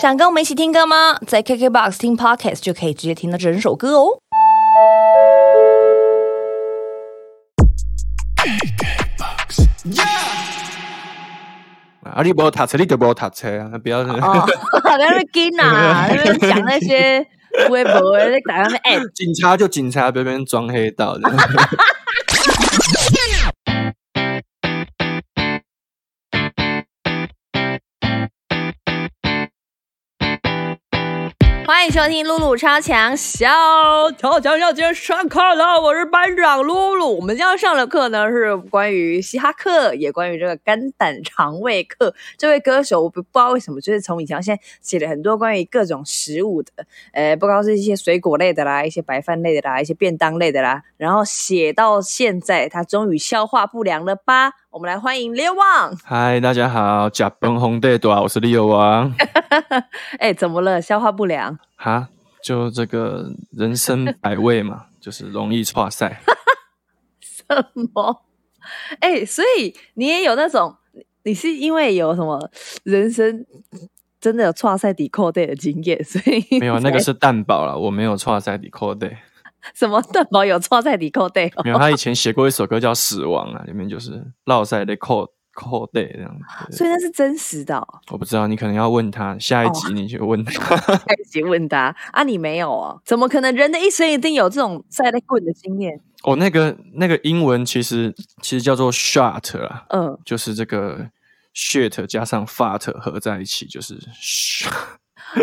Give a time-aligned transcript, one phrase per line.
[0.00, 1.18] 想跟我们一起听歌吗？
[1.26, 4.20] 在 KKBOX 听 Podcast 就可以直接听到整首歌哦。
[12.04, 13.70] 啊，你不要踏车，你就不要踏车啊！
[13.82, 14.46] 不要，哦，
[14.84, 17.26] 在那边跟啊， 那边讲那些
[17.68, 21.28] 微博，在打那边哎，警察就警察，别别装黑道的。
[31.68, 33.46] 欢迎收听露露超强小
[34.16, 37.14] 超强小姐上课了，我是班长露露。
[37.16, 42.14] 我们今天要上的课呢是关于嘻哈课，也关于这个肝胆肠胃课。
[42.38, 46.72] 这位歌手我不不知道为什么，就是从以前现在写了很多关于各种食物的，
[47.12, 54.52] 呃，不光是一些水果类的啦，一些白饭类的啦，一些便当类的啦，然后写到现在，他终于消化不良了吧？
[54.70, 55.96] 我们来欢迎刘旺。
[56.04, 59.10] 嗨，大家好，假崩红队多，我是李友王。
[60.20, 60.80] 哎，怎么了？
[60.80, 61.58] 消化不良？
[61.76, 62.10] 哈，
[62.44, 66.20] 就这个人生百味嘛， 就是容易错赛。
[67.18, 67.44] 什
[67.94, 68.24] 么？
[69.00, 70.76] 哎，所以你也有那种，
[71.24, 72.50] 你是因为有什么
[72.82, 73.46] 人生
[74.20, 79.16] 真的有岔赛抵扣队的经验，所以没有那个是蛋堡了，我没有岔赛抵扣队。
[79.74, 81.52] 什么蛋堡有错赛底扣队？
[81.64, 85.28] 没有，他以前写过一首歌叫《死亡》啊，里面就是落在的扣。
[85.54, 86.32] 扣对这样
[86.70, 87.84] 子，所以那是真实的。
[88.12, 90.52] 我不知道，你可能要问他下一集，你去问他。
[90.78, 93.02] 下一集问他啊，你没有哦？
[93.04, 93.52] 怎么可能？
[93.56, 96.00] 人的一生一定有这种赛雷棍的经验。
[96.22, 101.10] 哦，那个那个英文其实其实叫做 shot 啊，嗯，就是这个
[101.52, 103.98] shit 加上 fat 合在一起就是。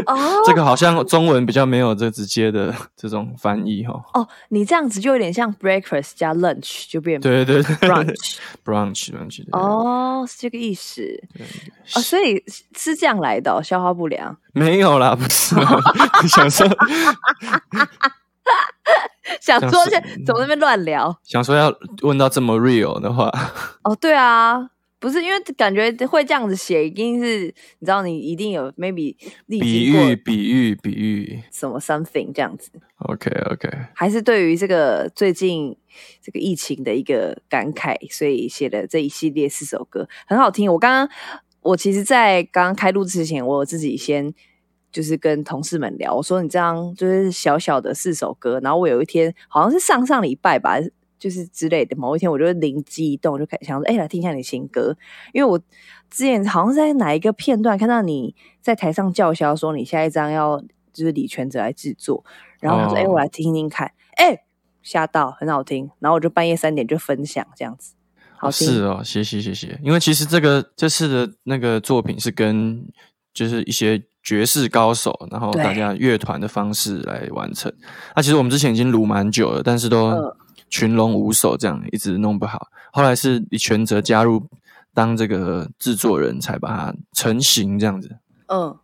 [0.06, 3.94] 哦，这个好像中文比较没有这直接的这种翻译哈。
[4.14, 11.04] 哦，你这样子就有点像 breakfast 加 lunch 就变对对对 brunch brunch brunch 哦，是这个意思。
[11.96, 12.44] 哦，所以
[12.76, 14.36] 是这样来的，消化不良。
[14.54, 15.56] 没有啦，不是。
[16.28, 16.68] 想说，
[19.42, 19.86] 想说，
[20.26, 21.16] 怎么那边乱聊？
[21.24, 23.32] 想说要问到这么 real 的话。
[23.84, 24.70] 哦，对啊。
[25.00, 27.46] 不是因为感觉会这样子写，一定是
[27.80, 29.16] 你知道，你一定有 maybe
[29.48, 32.72] 比喻、比喻、比喻什么 something 这样子。
[33.00, 35.78] OK OK，还是对于这个最近
[36.22, 40.72] 这个疫情的一个感慨，所以写的这一系列四首歌很好听。
[40.72, 41.16] 我刚刚
[41.62, 44.34] 我其实，在刚刚开录之前，我自己先
[44.92, 50.78] 就是跟同事们聊，我说你这样就是小小的四首歌，然后我有一天好像是上上礼拜吧。
[51.26, 54.96] 就是之类的，某一天我就灵机一动，就开始想说，哎，来听一下你新歌。
[55.34, 55.58] 因为我
[56.08, 60.62] 之前好像是在哪一个片段看到你在台上叫嚣说，你下一张要
[60.94, 62.24] 就是李全哲来制作，
[62.60, 64.44] 然后他说，哎，我来听听看，哎，
[64.84, 65.90] 吓到，很好听。
[65.98, 67.96] 然后我就半夜三点就分享这样子，
[68.38, 69.80] 好是哦，谢谢谢谢。
[69.82, 72.88] 因为其实这个这次的那个作品是跟
[73.34, 77.74] 就是一些爵士高手，然后大家乐团的方式来完成。
[78.16, 80.12] 那其实我们之前已经录蛮久了，但是都。
[80.70, 82.68] 群龙无首，这样一直弄不好。
[82.92, 84.48] 后来是李全哲加入
[84.94, 88.18] 当这个制作人才把它成型，这样子。
[88.48, 88.78] 嗯，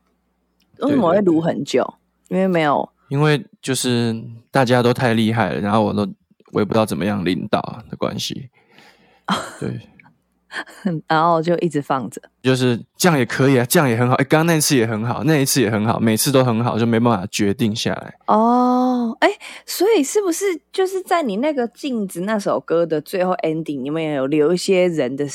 [0.80, 1.86] 为什么会撸很久？
[2.30, 6.08] 因为没有，因为就是大家都太厉害了，然后我都
[6.52, 8.50] 我也不知道怎么样领导的关系。
[9.60, 9.80] 对。
[11.08, 14.16] 然后就一直放着，就是这样也可以啊，这样也很好。
[14.16, 18.16] 哎，刚刚那次也很好，那一次也很好，每次都很好，就没办法决定下来。
[18.28, 19.30] 哦，哎，
[19.66, 25.26] 所以是不是就是在你那个镜子那首歌的最后 ending，你们也有留一些人的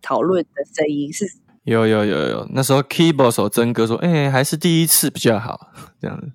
[0.00, 1.12] 讨论的声音？
[1.12, 1.26] 是，
[1.64, 5.68] 有有有有，那时候 keyboard 手真哥说，哎，还是第一次比较好，
[6.00, 6.30] 这样子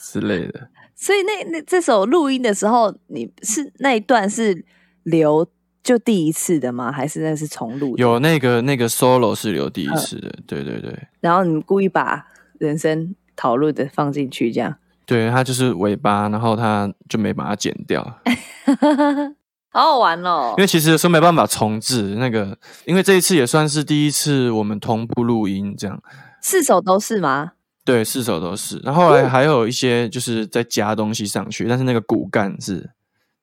[0.00, 0.68] 之类的。
[0.96, 4.64] 所以那那这首录音的时候，你是那一段是
[5.04, 5.46] 留。
[5.86, 6.90] 就第一次的吗？
[6.90, 7.96] 还是那是重录？
[7.96, 10.92] 有那个那个 solo 是留第一次的，对对对。
[11.20, 12.26] 然后你们故意把
[12.58, 14.76] 人生讨论的放进去，这样？
[15.06, 18.02] 对，它就是尾巴，然后它就没把它剪掉，
[19.70, 20.54] 好好玩哦。
[20.58, 26.02] 因为其实说没办法重置那个，因为这一次也算是第一次我们同步录音，这样。
[26.42, 27.52] 四首都是吗？
[27.84, 28.78] 对，四首都是。
[28.78, 32.90] 然后来还有一些就是在加东西上去，但是那个骨干是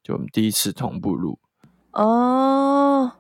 [0.04, 1.40] 就我们第一次同步录。
[1.94, 3.14] 哦，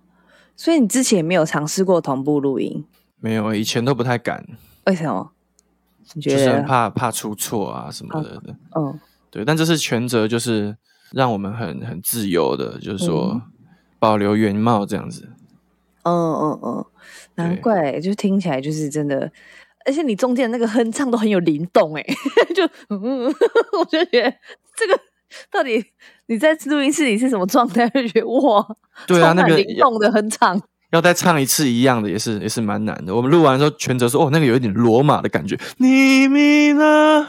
[0.56, 2.86] 所以你之前没有尝试过同步录音？
[3.20, 4.46] 没有，以前都不太敢。
[4.86, 5.32] 为什么？
[6.22, 8.42] 就是怕怕出错啊什么的。
[8.76, 9.00] 嗯，
[9.32, 9.46] 对。
[9.46, 10.76] 但这是全责，就是
[11.12, 13.42] 让我们很很自由的，就是说
[14.00, 15.30] 保留原貌这样子。
[16.04, 16.86] 嗯嗯嗯，
[17.36, 19.32] 难怪，就听起来就是真的，
[19.86, 22.06] 而且你中间那个哼唱都很有灵动， 哎，
[22.54, 23.26] 就嗯，
[23.80, 24.34] 我就觉得
[24.76, 25.00] 这个。
[25.52, 25.84] 到底
[26.28, 27.88] 你在录音室里是什么状态？
[27.92, 28.66] 就觉得哇，
[29.08, 33.14] 对啊，那个灵动的很长，要再唱一次一样的，也是也是蛮难的。
[33.16, 37.26] 我们录完之后，全责说：“哦，那个有一点罗马的感觉。”你咪呢？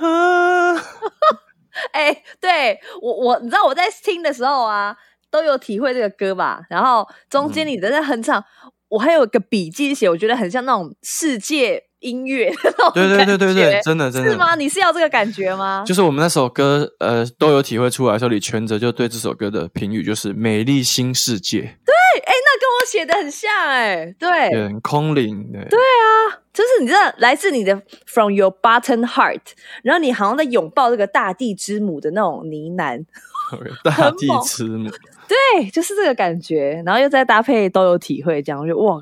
[1.93, 4.97] 哎，对我我你知道我在听的时候啊，
[5.31, 6.63] 都有体会这个歌吧。
[6.71, 8.43] 然后中间你在哼唱，
[8.89, 11.83] 我还有个笔记写，我觉得很像那种世界。
[12.05, 12.53] 音乐，
[12.93, 14.55] 对对对对对，真的真的，是吗？
[14.55, 15.83] 你是要这个感觉吗？
[15.87, 18.19] 就是我们那首歌，呃，都有体会出来。
[18.19, 21.61] 说李全哲就对这首歌的评语就是“美丽新世界”。
[21.85, 24.31] 对，哎，那跟我写的很像，哎，对，
[24.65, 29.41] 很空灵，对，对啊，就是你知道，来自你的 “from your button heart”，
[29.83, 33.03] 然后你好像在拥抱这个大地之母的那种呢喃，
[33.83, 34.91] 大地之母，
[35.27, 39.01] 对，就是这个感觉，然后又再搭配都有体会，这样就哇，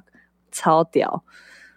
[0.53, 1.25] 超屌。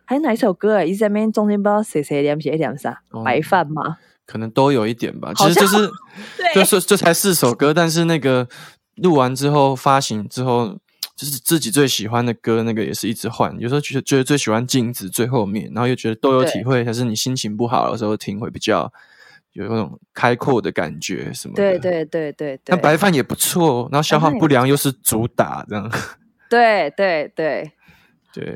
[0.05, 0.83] 还有哪一首歌啊？
[0.83, 3.97] 一直在那边中间不知道谁谁连写点啥，白饭吗？
[4.25, 5.31] 可能都有一点吧。
[5.35, 5.89] 其实就是，
[6.55, 8.47] 就是这才四首歌，但是那个
[8.95, 10.77] 录完之后发行之后，
[11.15, 13.55] 就是自己最喜欢的歌，那个也是一直换。
[13.59, 18.91] 有时候觉得觉得最喜欢镜子最后面，然后又觉得都有体会，还是你心情不好的时候听会比较
[19.53, 21.53] 有那种开阔的感觉什么？
[21.55, 22.75] 对对对对对。
[22.75, 25.91] 那白饭也不错，然后消化不良又是主打这样。
[26.49, 27.71] 对对对。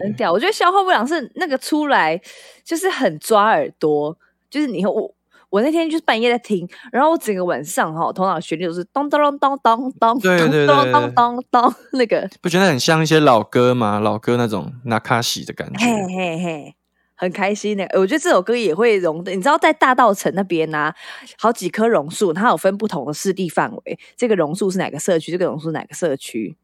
[0.01, 2.19] 很屌，我觉得消化不良是那个出来
[2.63, 4.17] 就是很抓耳朵，
[4.49, 5.13] 就是你我
[5.49, 13.99] 我那天就是半夜在听，然后我整个晚上哈头脑旋律都是咚咚咚咚咚咚，对对对，咚咚咚咚那个，不觉得很像一些老歌吗？
[13.99, 16.75] 老歌那种纳卡西的感觉，嘿嘿嘿，
[17.15, 17.83] 很开心的。
[17.93, 20.93] 我觉得这首歌也会融的，你知道在大道城那边呢，
[21.37, 25.31] 好几棵榕树，它有分不同的势地范围，这个榕树是哪个社区？
[25.31, 26.55] 这个榕树哪个社区？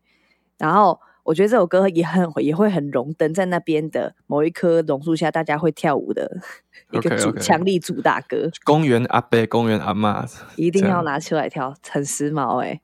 [0.58, 1.00] 然后。
[1.26, 6.40] 我觉得这首歌也很也会很荣登在那边的某一棵榕树下，大家会跳舞的
[6.94, 8.50] 一个主强力主打歌。
[8.64, 10.26] 公园阿伯，公园阿妈，
[10.56, 12.80] 一定要拿出来跳，很时髦哎。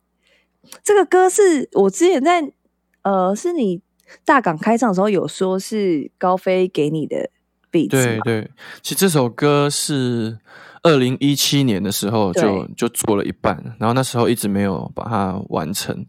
[0.83, 2.51] 这个歌是我之前在
[3.03, 3.81] 呃，是你
[4.25, 7.29] 大港开唱的时候有说是高飞给你的
[7.71, 7.89] beat。
[7.89, 8.51] 对对，
[8.81, 10.39] 其实这首歌是
[10.81, 16.05] 二零一七年的时候就就做了一半，然后那时候一直没有把它完成。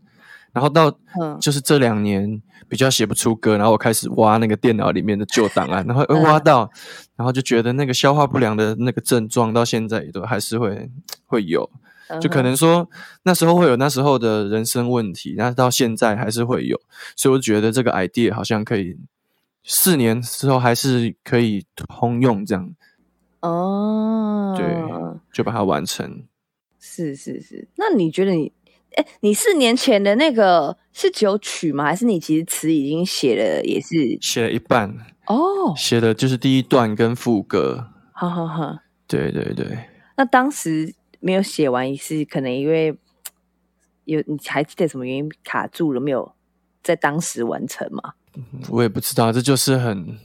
[0.52, 0.94] 然后到
[1.40, 6.70] 就是这两年比较写不出歌，然后我开始挖那个电脑里面的旧档案，然后挖到，
[7.16, 10.90] 然后就觉得那个消化不良的那个症状到现在也都还是会
[11.24, 11.68] 会有，
[12.20, 12.88] 就可能说
[13.22, 16.78] 那时候会有那时候的人生问题，然后到现在还是会有，
[17.16, 18.96] 所以我觉得这个 idea 好像可以
[19.64, 22.74] 四年之后还是可以通用这样。
[23.40, 24.66] 哦，对，
[25.32, 26.24] 就把它完成。
[26.78, 28.52] 是是是，那你觉得你？
[28.94, 31.84] 哎，你四年前的那个是只有曲吗？
[31.84, 34.88] 还是你其实词已经写了，也是写了一半
[35.26, 35.74] 哦？
[35.76, 37.88] 写的就是第一段跟副歌。
[38.12, 39.78] 哈哈哈，对对对。
[40.16, 42.96] 那当时没有写完，是可能因为
[44.04, 46.34] 有你还记得什么原因卡住了，没有
[46.82, 48.14] 在当时完成吗？
[48.70, 50.18] 我也不知道，这就是很。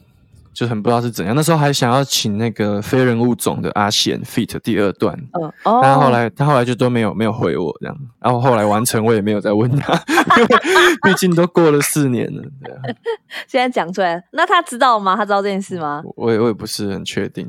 [0.58, 9.94] 就很不知道是怎样，那时候还想要请那个非人物种的阿贤 feat 第二段，嗯，但后来他后来就都没有没有回我这样，然后后来完成我也没有再问他，
[11.06, 12.82] 毕竟都过了四年了，对啊。
[13.48, 15.16] 现在讲出来，那他知道吗？
[15.16, 16.02] 他知道这件事吗？
[16.16, 17.48] 我也我也不是很确定，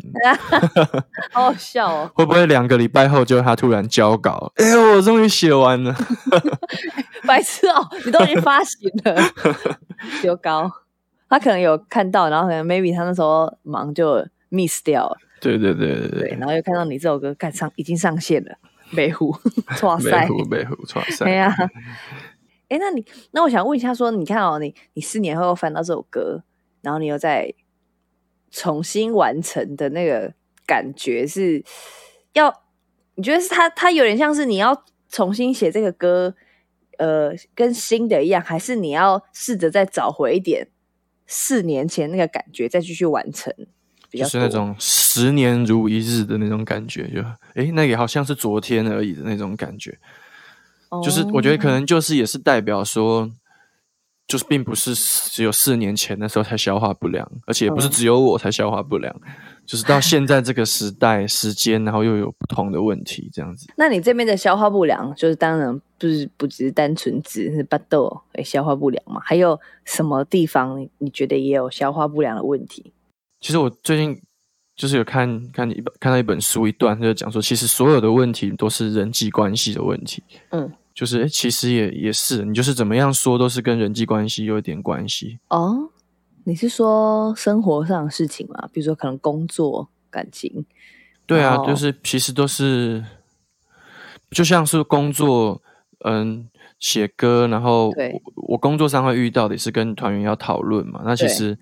[1.32, 2.10] 好好笑哦。
[2.14, 4.52] 会不会两个礼拜后就他突然交稿？
[4.56, 5.96] 哎呦，我终于写完了，
[7.26, 9.16] 白痴哦，你都已经发行了，
[10.20, 10.70] 丢高。
[11.28, 15.16] 他可能有看到，然后可能 maybe 他那时候忙就 miss 掉了。
[15.40, 16.36] 对对对对对。
[16.38, 18.56] 然后又看到你这首歌看上已经上线了，
[18.90, 19.34] 美湖，
[19.82, 21.24] 哇塞，美湖美湖，哇塞。
[21.24, 21.54] 对呀。
[22.68, 26.42] 哎，那你那我想问一下，说你看哦，你你四年后翻到这首歌，
[26.82, 27.52] 然后你又再
[28.50, 30.32] 重新完成的那个
[30.66, 31.64] 感觉是
[32.34, 32.62] 要？
[33.14, 36.36] 你觉得是他他有点像是你要重新写这个歌，
[36.98, 40.68] 呃，跟新的一样，还是你要试着再找回一点？
[41.28, 43.54] 四年前那个感觉，再继续完成，
[44.10, 47.22] 就是那种十年如一日的那种感觉，就
[47.54, 49.96] 诶，那也好像是昨天而已的那种感觉。
[51.04, 53.30] 就是我觉得可能就是也是代表说，
[54.26, 59.14] 就是并不是只有四年前的时候才消化不良，而且也不是只有我才消化不良。
[59.68, 63.66] 就是到现在这个时代、时间，然后又有不同的问题，这样子。
[63.76, 69.20] 那你这边的消化不良，就是当然不是不只是单纯只是巴豆诶消化不良嘛？
[69.22, 72.94] 还有什么地方你觉得也有消化不良的问题？
[73.40, 74.18] 其实我最近
[74.74, 80.22] 就是有看看一本看到一本书一段，就讲说，其实所有的问题都是人际关系的问题。
[80.48, 85.90] 嗯，就是其实也也是，你就是怎么样说都是跟人际关系有一点关系哦。
[86.48, 88.70] 你是说生活上的事情吗？
[88.72, 90.64] 比如说可能工作、感情？
[91.26, 93.04] 对啊，就是其实都是，
[94.30, 95.60] 就像是工作，
[96.06, 96.48] 嗯，
[96.80, 101.58] 写歌，然后我我工作上会遇到的也是跟团员要讨论嘛，那其对实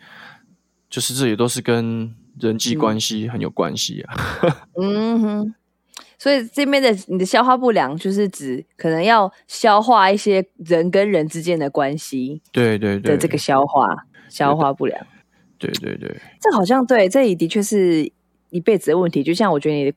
[0.88, 4.14] 就是这也都是跟人际嗯关系很有关系啊。
[4.80, 5.54] 嗯哼，
[6.16, 15.06] 所以这边的你的消化不良，就是指可能要消化一些人跟人之间的关系对对对，的这个消化消化不良。
[15.58, 18.12] 对对对这好像对，这里的确是
[18.50, 19.22] 一辈子的问题。
[19.22, 19.96] 就像我觉得你的，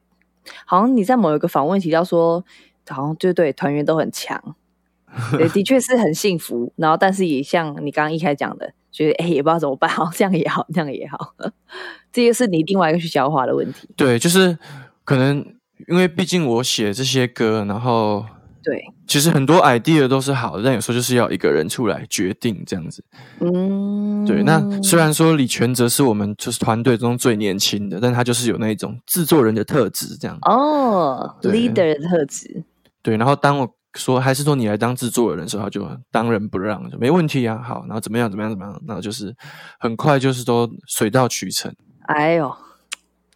[0.66, 2.44] 好像你在某一个访问提到说，
[2.88, 4.56] 好像就对团员都很强，
[5.38, 6.72] 对，的确是很幸福。
[6.78, 11.36] 然后，但是也像你刚刚一开始讲的，觉得哎、也不知道怎么办，好这样也好，那样也好，
[12.12, 13.90] 这个是你另外一个去消化的问题。
[13.98, 14.58] 对，就是
[15.04, 15.46] 可能
[15.88, 18.26] 因为毕竟我写这些歌，然后
[18.62, 23.04] 对，其实很多 idea 都是好的，但有时候就是要一个人出来决定这样子。
[23.40, 30.38] 嗯，对，那虽然说李全哲是我们就是团队中最年轻的，但他就是有那种制作人的特质，这样。
[30.42, 32.64] 哦，leader 的特质，
[33.02, 39.34] 对，然后当我说还是说你来当制作人的时候，他就当仁不让，就没问题啊，好，然后怎么样怎么样怎么样，然后就是
[39.80, 41.74] 很快就是都水到渠成，
[42.08, 42.54] 哎呦，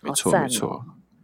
[0.01, 0.83] 没错没错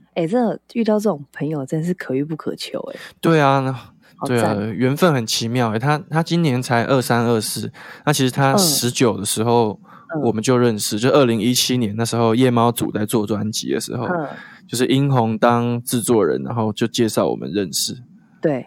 [0.09, 7.71] 哦，哎、这遇到这种朋友真是可遇不可求哎、对啊，那对啊缘分很奇妙诶，欸他他今年才二三二四，
[8.05, 9.79] 那其实他嗯十九的时候。
[9.83, 9.89] 嗯
[10.23, 14.27] 我们就认识，就二零一七年那时候，夜猫组在做专辑的时候，嗯，
[14.67, 17.93] 就是殷红当制作人，然后就介绍我们认识。
[18.41, 18.65] 对，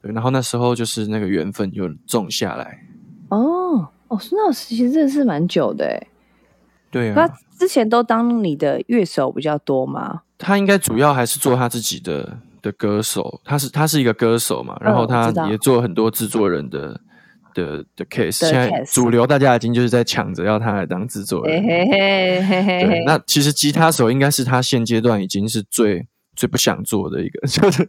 [0.00, 2.86] 对，然后那时候就是那个缘分就种下来。
[3.28, 6.00] 哦哦，那其实真的是蛮久的哎。
[6.00, 6.08] 他
[6.90, 7.28] 对啊，
[7.58, 10.22] 之前都当你的乐手比较多吗？
[10.38, 17.00] 他应该主要还是做他自己的的歌手，他是他是一个歌手嘛，然后他也做很多制作人的
[17.54, 18.46] 的的 case。
[18.48, 21.62] 现在主流大家已经就是在抢着要他来当制作人。
[21.62, 26.06] 嘿嘿嘿嘿嘿对，，那其实吉他手应该是他现阶段已经是最
[26.38, 27.86] 最不想做的一个， 就是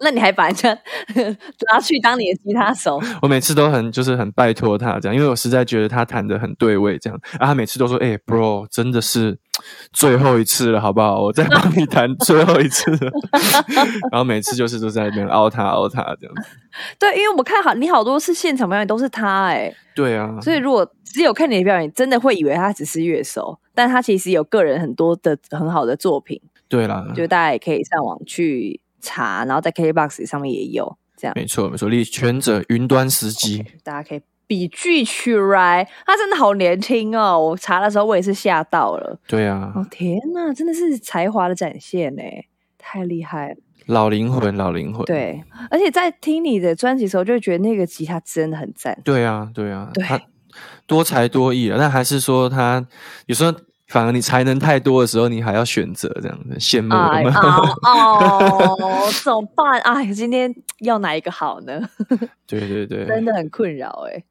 [0.00, 0.70] 那你还把人家
[1.70, 2.98] 拉去当你的吉他手？
[3.20, 9.38] 我每次都很就是很拜托他这样，因为我实在觉得他弹的很对位这样，啊，他每次都说，哎、b r o 真的是
[9.92, 11.20] 最后一次了，好不好？
[11.20, 13.10] 我再帮你弹最后一次了。
[14.10, 16.42] 然后每次就是都在那边凹他凹他这样子。
[16.98, 26.40] 对，因为我看好你好多次现场表演都是他哎，对啊，所以如果只有看你的表演，真的会以为他只是乐手，但他其实有个人很多的很好的作品，
[26.70, 31.34] 对啦，就大家也可以上网去查，然后在 KBox 上面也有这样。
[31.36, 33.62] 没错没错，李全者云端司机。
[33.82, 37.38] 大家可以比句起来，他真的好年轻哦！
[37.38, 42.22] 我查的时候我也是吓到了，对啊，哦天呐，真的是才华的展现呢，
[42.78, 43.56] 太厉害了。
[43.86, 45.04] 老灵魂老灵魂。
[45.06, 48.96] 对，而且在听你的专辑的时候，就会觉得那个吉他真的很赞。
[49.04, 50.20] 对啊对啊，对他
[50.86, 52.86] 多才多艺啊，但还是说他
[53.26, 53.52] 有时候
[53.90, 57.40] 反而你才能太多的时候，你还要选择这样子，羡慕哎有没有？
[57.82, 59.80] 哦哦，怎么办？
[59.80, 61.80] 哎，今天要哪一个好呢？
[62.46, 64.22] 对对对，真的很困扰哎。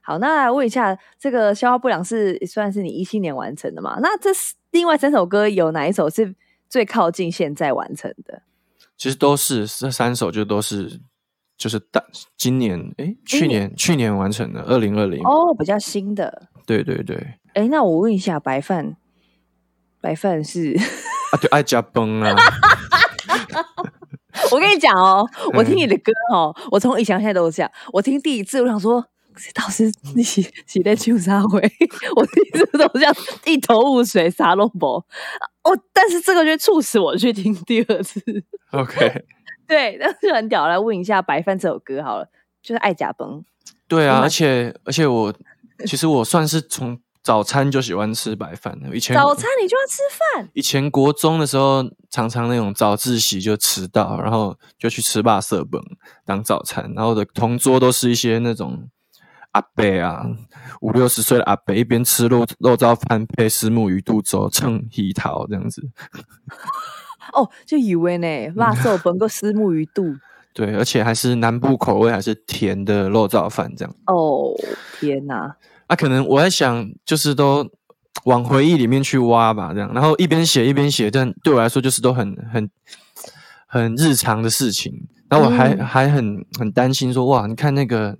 [0.00, 3.98] 好，那来问一下，这个消化不良是算是你一七年完成的嘛？
[4.00, 6.32] 那这是另外三首歌有哪一首是
[6.68, 8.42] 最靠近现在完成的？
[8.96, 11.00] 其实都是这三首就都是
[11.56, 12.02] 就是大
[12.36, 15.20] 今年哎，去年去年完成的，二零二零。
[15.24, 16.48] 哦，比较新的。
[16.64, 17.16] 对对对，
[17.54, 18.96] 哎，那我问一下，白饭，
[20.00, 20.74] 白饭是？
[21.32, 22.34] 啊对，爱加崩啊，
[24.50, 27.70] 我跟你讲哦，我听嗯你的歌哦，我从以前到现在都是这样。
[27.92, 29.04] 我听第一次，我想说，
[29.36, 31.60] 这老师你洗洗在秋沙会，
[32.16, 33.14] 我第一次都这样
[33.44, 34.86] 一头雾水，啥都不。
[34.86, 35.04] 哦，
[35.92, 38.20] 但是这个就促使我去听第二次。
[38.70, 39.24] OK，
[39.68, 40.66] 对，但是很屌。
[40.66, 42.26] 来问一下《白饭》这首歌好了，
[42.62, 43.44] 就是爱甲崩。
[43.86, 45.34] 对啊，嗯而且而且我
[45.84, 55.78] 其实我算是从早餐就喜欢吃白饭的，以前早餐你就要吃饭，以前国中的时候，常常那种早自习就迟到，然后就去吃霸色本
[56.24, 58.88] 当早餐，然后的同桌都是一些那种
[59.50, 60.24] 阿伯啊，
[60.80, 65.82] 五六十岁的阿伯，一边吃肉肉燥饭配石木鱼肚粥，蹭鱼桃这样子。
[67.34, 70.16] 哦，就以为呢，辣色本个石木鱼肚。
[70.54, 73.94] 对，而且还是南部口味，还是甜的肉燥饭这样。
[74.06, 74.54] 哦，
[74.98, 75.54] 天哪！
[75.88, 77.68] 啊，可能我在想，就是都
[78.24, 82.70] 往回忆里面去挖吧，这样，然后一边写一边写，但对我来说就是都很很
[83.66, 84.92] 很日常的事情。
[85.30, 88.16] 然后我还、嗯还很很担心说，哇，你看那个，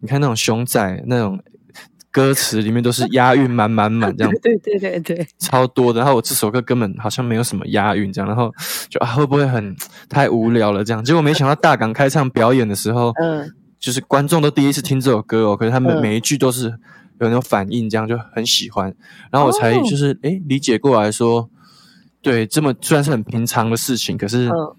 [0.00, 1.42] 你看那种熊仔那种
[2.10, 4.32] 歌词里面都是押韵满满满这样。
[4.42, 8.52] 对对对对，超多的，然后我这首歌根本好像没有什么押韵，这样，然后
[8.90, 9.74] 就啊会不会很
[10.10, 11.02] 太无聊了这样？
[11.02, 16.74] 结果没想到大港开唱表演的时候，嗯，就是观众都第一次听这首歌哦，可是他们嗯每一句都是
[17.20, 18.94] 有那种反应，这样就很喜欢。
[19.30, 21.48] 然后我才哦就是诶、理解过来说，
[22.22, 24.76] 对，这么虽然是很平常的事情，可是嗯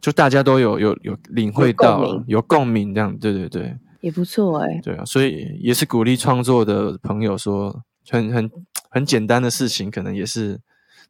[0.00, 4.80] 就大家都有有有领会到有共鸣这样，对对对，也不错哎。
[4.82, 8.50] 对啊，所以也是鼓励创作的朋友说，很很
[8.90, 10.60] 很简单的事情，可能也是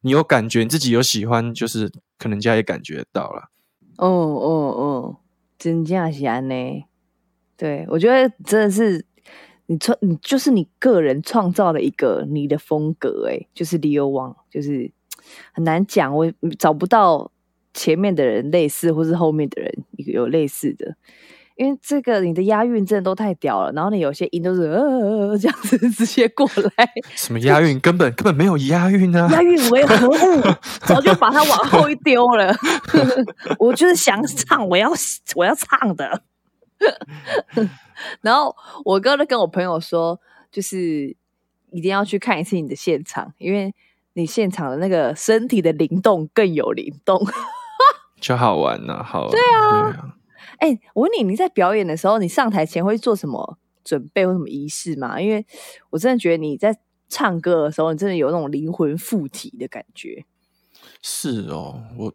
[0.02, 3.50] 你有感觉，你自己有喜欢，就是可能人家也感觉到了。
[3.96, 5.16] 哦哦哦，
[5.58, 6.54] 真假是安呢。
[7.56, 9.06] 对我觉得真的是。
[9.66, 14.90] 你创你就是你个人创造了一个你的风格，哎，就是 Leo Wang，就是
[15.52, 17.30] 很难讲，我找不到
[17.73, 20.94] 前面的人类似，或是后面的人有类似的，
[21.56, 30.14] 因为这个你的押韵真的都太屌了，然后你有些音都是呃这样子直接过来， 什么押韵根本根本没有押韵啊， 押韵为何物，
[30.87, 32.54] 早就把它往后一丢了，
[33.59, 34.92] 我就是想唱，我要
[35.37, 36.23] 我要唱的。
[38.22, 41.16] 然后我哥就跟我朋友说，就是
[41.70, 43.74] 一定要去看一次你的现场，因为
[44.14, 47.24] 你现场的那个身体的灵动更有灵动，
[48.20, 49.02] 就好玩啊。
[49.02, 50.16] 好，对啊。
[50.58, 55.20] 哎，我问你，你在表演的时候，你上台前会做什么准备或什么仪式吗？
[55.20, 55.44] 因为
[55.90, 60.24] 我真的觉得你在唱歌的时候，你真的有那种灵魂附体的感觉。
[61.02, 62.14] 是哦，我。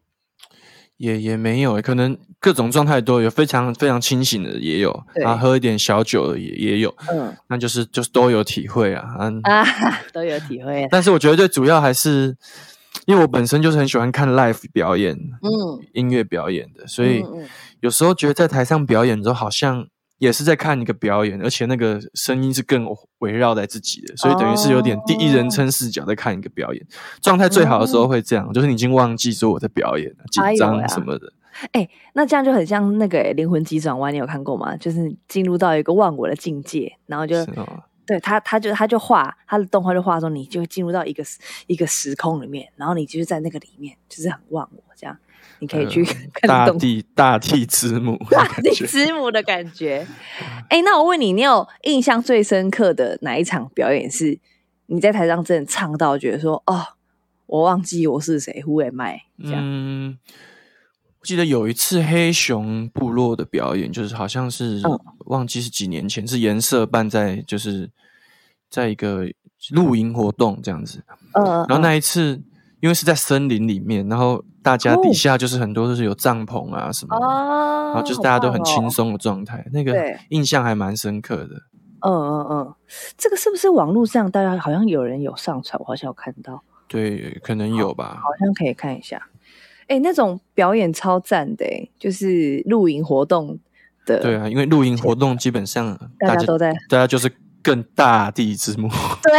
[1.00, 9.04] 也也没有，可能各种状态都有，非常非常清醒的也有，然后喝一点小酒的也也有，嗯，那就是就是都有体会啊，
[9.44, 9.66] 啊，
[10.14, 10.88] 都有体会。
[10.92, 12.38] 但是我觉得最主要还是，
[13.08, 15.50] 因为我本身就是很喜欢看 live 表演，嗯，
[15.94, 17.24] 音乐表演的，所以
[17.80, 19.88] 有时候觉得在台上表演之后好像。
[20.20, 22.86] 也是在看一个表演，而且那个声音是更
[23.20, 26.86] 围绕在自己的，所以等于是有点第一人称视角在看一个表演。
[27.22, 31.34] 状态最好的时候会这样，就是你已经忘记说我在表演，紧张什么的。
[31.72, 34.78] 哎，那这样就很像那个灵魂急转弯，你有看过吗？
[34.78, 37.36] 就是进入到一个忘我的境界，然后就
[38.06, 41.24] 对他，他就他就画他的动画就画说，你就进入到一个
[41.68, 45.18] 一个时空里面，然后你就是在那个里面，就是很忘我这样。
[45.60, 50.08] 你可以去看大地大地之母，大地之母的感觉。
[50.70, 54.40] 哎，那我问你，你有印象最深刻的哪一场表演是
[54.88, 56.82] 你在台上真的唱到觉得说，哦，
[57.46, 59.24] 我忘记我是谁，Who am I？
[59.44, 60.18] 这样。
[61.20, 64.82] 我记得有一次黑熊部落的表演，就是好像是
[65.26, 67.90] 忘记是几年前，是颜色办在就是
[68.70, 69.26] 在一个
[69.72, 71.04] 露营活动这样子。
[71.34, 72.42] 嗯，然后那一次。
[72.82, 79.96] 因为是在森林里面，然后大家底下就是很多都是有帐篷啊什么，然后就是大家都很轻松的状态，那个
[80.30, 81.64] 印象还蛮深刻的。
[82.02, 82.76] 嗯嗯嗯，
[83.18, 86.62] 这个是不是网络上大家好像有人有上传，我好像有看到。
[86.88, 88.20] 对，可能有吧。
[88.22, 89.28] 好像可以看一下。
[89.88, 91.66] 哎，那种表演超赞的，
[91.98, 93.58] 就是露营活动
[94.06, 94.20] 的。
[94.20, 97.32] 对啊，因为露营活动基本上大家都在，大家就是
[97.64, 98.88] 更大地之幕。
[99.24, 99.34] 对。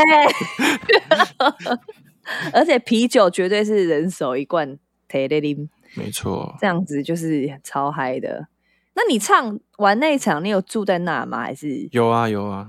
[2.53, 4.79] 而且啤酒绝对是人手一罐
[5.11, 8.47] t e 林，没错，这样子就是超嗨的。
[8.95, 11.41] 那你唱完那一场，你有住在那吗？
[11.43, 12.69] 还是有啊有啊。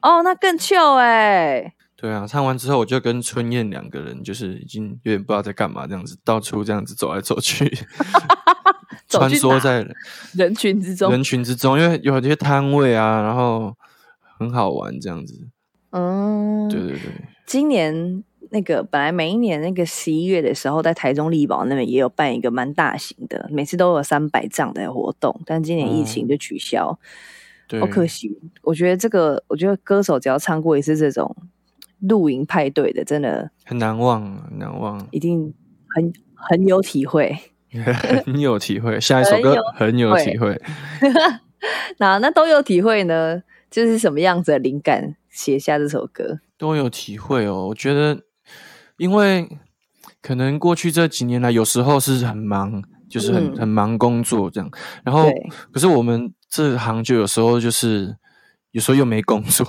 [0.00, 1.74] 哦，那更糗哎。
[1.96, 7.70] 对啊，唱完之后我就跟春燕两个人，就是已经有点不知道在干嘛，这样子到处这样子走来走去，
[9.08, 9.86] 穿梭在
[10.34, 13.76] 人群之中，人群之中，因为有一些摊位啊，然后
[14.38, 15.48] 很好玩这样子。
[15.90, 18.24] 嗯，对对对，今年。
[18.54, 26.98] 那个本来每一年那个十一月的时候，在台中力宝那边也有办一个蛮大型的，每次都有三百丈的活动，但今年疫情就取消，
[27.80, 28.38] 好可惜。
[28.60, 31.34] 我觉得这个，我觉得歌手只要唱过一次这种
[32.00, 34.22] 露营派对的，真的很难忘，
[34.58, 35.54] 难忘，一定
[35.94, 37.34] 很很有体会，
[38.26, 39.00] 很有体会。
[39.00, 40.60] 下一首歌很有体会，
[41.96, 43.42] 那那都有体会呢？
[43.70, 46.40] 就是什么样子的灵感写下这首歌？
[46.58, 48.20] 都有体会哦，我觉得。
[49.02, 49.58] 因为
[50.20, 54.70] 可能过去这几年来，有时候是很忙，就是很很忙工作这样。
[55.02, 55.28] 然后，
[55.72, 58.16] 可是我们这行就有时候就是
[58.70, 59.66] 有时候又没工作，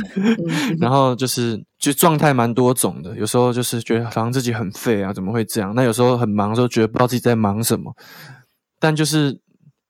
[0.78, 3.16] 然后就是就状态蛮多种的。
[3.16, 5.74] 有时候就是觉得好像自己很废啊，怎么会这样？
[5.74, 7.96] 那有时候很忙的时候，觉得不知道自己在忙什么。
[8.78, 9.40] 但就是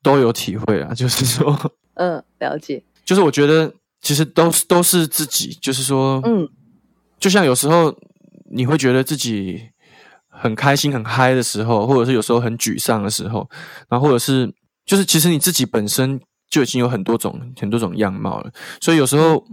[0.00, 2.84] 都有体会啊，就是说，嗯，了解。
[3.04, 6.48] 就是我觉得其实都是都是自己，就是说，嗯，
[7.18, 7.92] 就像有时候。
[8.50, 9.70] 你会觉得自己
[10.28, 13.48] 很开心、很嗨的时候，或者是有时候很沮丧的时候，
[13.88, 14.54] 然后或者是
[14.84, 18.52] 就是其实你自己本身就已经有很多种、很多种样貌了。
[18.80, 19.44] 所以有时候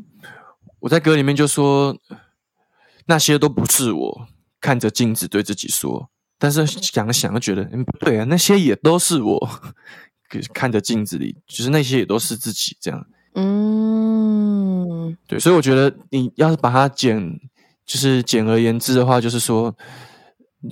[0.80, 1.96] 我在歌里面就说，
[3.06, 4.28] 那些都不是我
[4.60, 9.50] 看着镜子对自己说，但是想想又觉得，嗯，不对啊，那些也都是我
[10.54, 13.08] 看着镜子里，就是那些也都是自己这样。
[13.36, 17.40] 嗯，对，所以我觉得你要是把它剪。
[17.86, 19.76] 就是简而言之的话，就是说，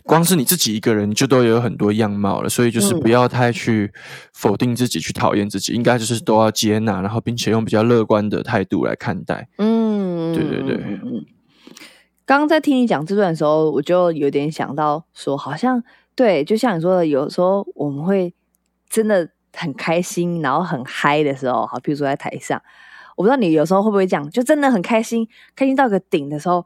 [0.04, 3.92] 光是你自己一个人，就都有很多样貌了，所以就是不要太去
[4.34, 9.50] 否定自己，去讨厌自己，应该就是都要接纳，然后并且用比较乐观的态度来看待。
[9.58, 10.78] 嗯，对对对。
[11.04, 11.26] 嗯，
[12.26, 15.84] 刚刚在听你讲这段的时候，我就有点想到说，好像
[16.16, 18.34] 对，就像你说的，有时候我们会
[18.90, 22.62] 真的很开心，然后很嗨的时候，好，比如说在台上，
[23.18, 26.66] 我不知道你有时候会不会这样，就真的很开心，开心到个顶的时候，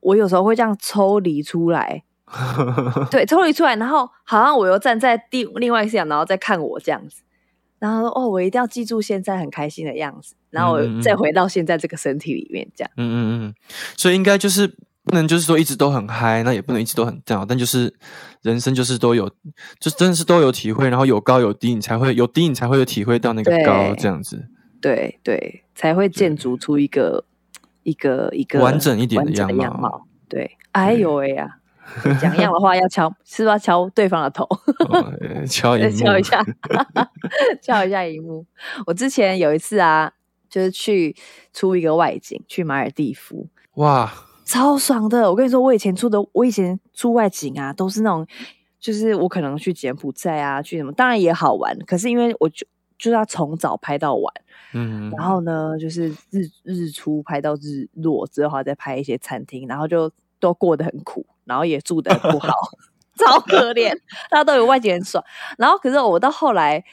[0.00, 2.02] 我有时候会这样抽离出来。
[3.10, 7.22] 对，抽离出来，然后好像我又站在第另外一个视角，然后再看我这样子，
[7.78, 12.90] 然后说哦，我一定要记住现在很开心的样子，然后我再回到现在这个身体里面，这样。
[12.98, 13.54] 嗯嗯嗯，
[13.96, 14.66] 所以应该就是
[15.04, 17.94] 不能就是说一直都很嗨，那也不能一直都很掉，但就是
[18.42, 19.26] 人生就是都有，
[19.80, 24.50] 就真的是都有体会，然后有高有低，你才会有低，你才会有体会到那个高，这样子。
[24.82, 27.24] 对对，才会建筑出一个
[27.82, 30.06] 一个一个完整一点的样貌。
[30.28, 31.56] 对，哎呦喂呀！
[32.20, 34.46] 讲一样的话要敲，是不是要敲对方的头？
[35.48, 36.44] 敲一 敲一下，
[37.62, 38.44] 敲一下荧幕。
[38.86, 40.12] 我之前有一次啊，
[40.50, 41.16] 就是去
[41.54, 44.12] 出一个外景，去马尔蒂夫，哇，
[44.44, 45.30] 超爽的！
[45.30, 48.26] 我跟你说，我以前出的，我以前出外景啊，都是那种，
[48.78, 51.74] 就是我可能去柬埔寨啊，去什么，当然也好玩。
[51.86, 52.66] 可是因为我就
[52.98, 54.34] 就是要从早拍到晚，
[54.74, 61.24] 嗯，然后呢，就是日日出拍到日落之后，再拍一些餐厅，然后就都过得很苦。
[61.44, 62.52] 然后也住的不好
[63.16, 63.90] 超可怜。
[64.28, 65.24] 大家都有外景很爽，
[65.56, 66.84] 然后可是我到后来，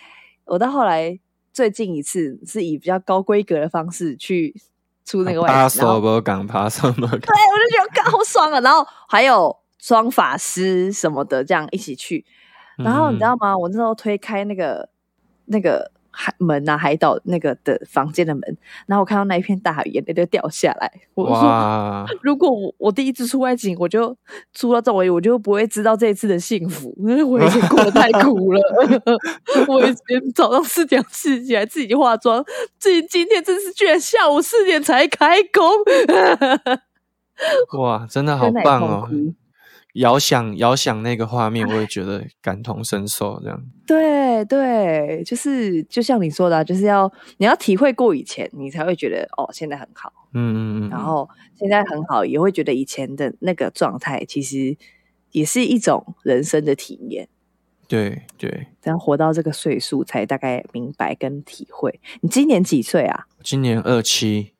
[0.45, 1.19] 我到后来
[1.51, 4.55] 最近一次是以比较高规格的方式去
[5.03, 8.61] 出那个外景，爬什么岗，爬什么岗，对，我就觉得好爽啊！
[8.61, 12.23] 然后还有双法师什么的，这样一起去。
[12.77, 13.57] 然后你知道吗？
[13.57, 14.87] 我那时候推开那个
[15.47, 15.91] 那个。
[16.15, 18.41] 海门啊，海岛那个的房间的门，
[18.87, 20.91] 然后我看到那一片大海，眼泪就掉下来。
[21.13, 24.15] 我说，如果我我第一次出外景，我就
[24.53, 28.61] 出到这里，我就不会知道这一次的幸福，因 为我已经过得太苦了。
[29.67, 32.43] 我以前早上四点起来自己化妆，
[32.79, 35.63] 自己今天真是居然下午四点才开工。
[37.77, 39.09] 哇，真的好棒哦！
[39.95, 43.39] 遥想遥想那个画面， 我也觉得感同身受。
[43.41, 50.11] 这样，对对，就是就像你说的，就是要你要体会过以前，你才会觉得哦，现在很好。
[50.33, 50.89] 嗯嗯嗯。
[50.89, 54.77] 然后现在很好，也会觉得以前的那个状态，其实
[55.31, 57.29] 也是一种人生的体验。
[57.87, 61.99] 对对，这样活到这个岁数，才大概明白跟体会。
[62.21, 63.25] 你今年几岁啊？
[63.43, 64.54] 今年二七。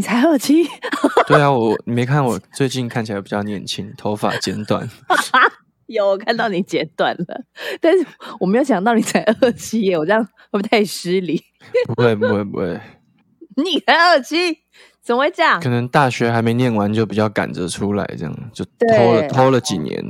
[0.00, 0.66] 你才二七？
[1.28, 4.88] 对啊，我你没看我最近看起来比较年轻，头发剪短。
[5.88, 7.42] 有我看到你剪短了，
[7.82, 8.06] 但是
[8.38, 11.44] 我没有想到你才二七耶，我这样会不会太失礼？
[11.94, 12.80] 不会不会不会，
[13.62, 14.56] 你才二七，
[15.02, 15.60] 怎么会这样？
[15.60, 20.02] 可能大学还没念完就比较赶着出来，这样就拖了拖了几年。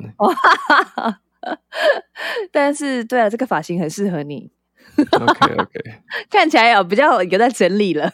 [2.52, 4.52] 但是对啊，这个发型很适合你。
[4.96, 5.80] OK OK，
[6.30, 8.12] 看起来有比较有在整理了。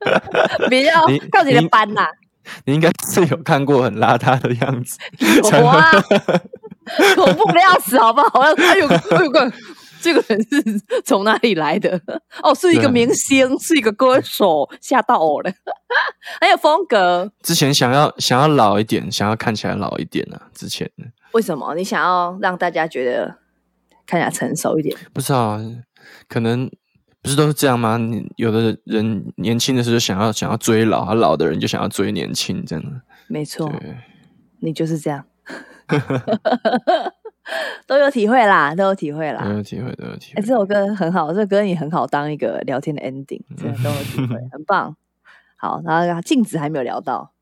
[0.70, 0.92] 比较
[1.32, 2.06] 靠你的班呐，
[2.64, 4.98] 你应该是有看过很邋遢的样子，
[5.52, 5.90] 有啊，
[7.14, 8.40] 恐怖的要死，好不好？
[8.40, 9.52] 哎呦，哎呦个，
[10.00, 10.62] 这个人是
[11.04, 12.00] 从哪里来的？
[12.42, 15.52] 哦，是一个明星，是一个歌手，吓到我了。
[16.40, 17.30] 很有风格。
[17.42, 20.48] 之前想要想要老一点，想要看起来老一点啊。
[20.54, 20.90] 之前
[21.32, 23.36] 为什么你想要让大家觉得
[24.06, 24.96] 看起来成熟一点？
[25.12, 25.58] 不知道，
[26.28, 26.70] 可能。
[27.20, 27.96] 不是都是这样吗？
[27.96, 33.02] 你有的人年轻的时候想要想要追老，而老的人就想要追年轻，真的。
[33.26, 33.70] 没错，
[34.60, 35.24] 你就是这样，
[37.86, 40.40] 都有体会啦，都有体会啦，都有体会，都有体会。
[40.40, 44.96] 哎，这首歌很好，这首歌也很好当一个聊天的 ending，真的都有体会， 很棒。
[45.56, 47.32] 好，然后镜子还没有聊到，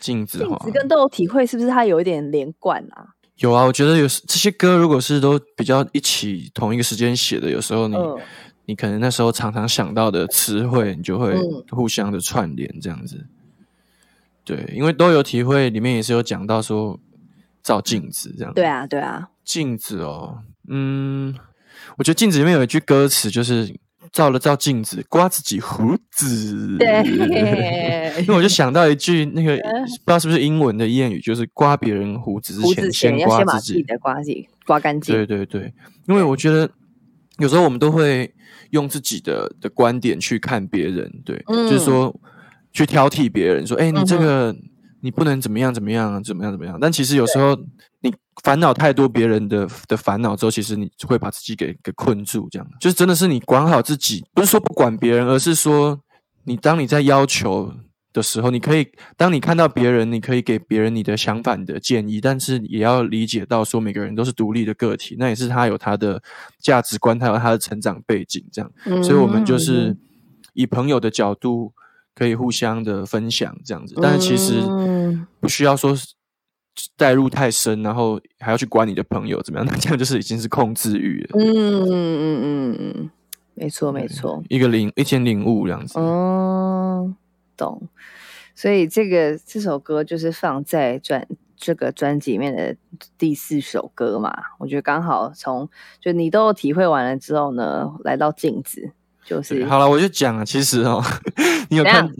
[0.00, 3.08] 镜子，镜子跟都有体会，是不是它有一点连贯啊？
[3.36, 7.96] 有啊，我觉得有这些歌，如果是都比较一起同一个时间写的，有时候你。
[8.64, 11.34] 你可能那时候常常想到的词汇，你就会
[11.70, 13.26] 互相的串联这样子。
[14.44, 16.98] 对，因为都有体会，里面也是有讲到说
[17.62, 18.52] 照镜子这样。
[18.54, 19.30] 对啊，对啊。
[19.44, 21.34] 镜子哦，嗯，
[21.98, 23.74] 我觉得镜子里面有一句歌词，就是
[24.12, 26.76] 照了照镜子，刮自己胡子。
[26.78, 27.02] 对。
[28.22, 35.14] 因为我就想到一句那个不知道是不是英文的谚语，就是刮别人胡子之前，先刮自己的刮自己刮干净。
[35.14, 35.74] 对对对，
[36.06, 36.70] 因为我觉得
[37.38, 38.32] 有时候我们都会。
[38.72, 42.14] 用自己的的观点去看别人，对，就是说
[42.72, 44.54] 去挑剔别人，说，哎，你这个
[45.00, 46.78] 你不能怎么样怎么样，怎么样怎么样。
[46.80, 47.54] 但其实有时候
[48.00, 52.48] 你烦恼太多别人的的烦恼之后，其实你会把自己给给困住。
[52.50, 56.00] 这样，就是真的是你管好自己，不是说不管别人，而是说
[56.44, 57.72] 你当你在要求
[58.12, 66.22] 的时候，你可以当你看到别人，你可以给别人你的想法、你的建议，但是也要理解到说每个人都是独立的个体，那也是他有他的
[66.58, 69.96] 价值观，他有他的成长背景，这样，所以我们就是
[70.52, 71.72] 以朋友的角度
[72.14, 74.62] 可以互相的分享这样子，但是其实
[75.40, 75.96] 不需要说
[76.96, 81.30] 带入太深，然后还要去管你的朋友怎么样， 那这样就是已经是控制欲了。
[81.38, 83.10] 嗯嗯嗯嗯嗯，
[83.54, 85.98] 没错没错，一个领一天领悟这样子。
[85.98, 87.14] 哦。
[87.62, 87.88] 懂，
[88.56, 91.24] 所以这个这首歌就是放在专
[91.56, 92.74] 这个专辑里面的
[93.16, 94.32] 第四首歌嘛。
[94.58, 95.68] 我觉得刚好从
[96.00, 98.90] 就你都体会完了之后呢，来到镜子
[99.24, 99.88] 就是好了。
[99.88, 101.00] 我就讲啊，其实哦，
[101.70, 102.10] 你有看，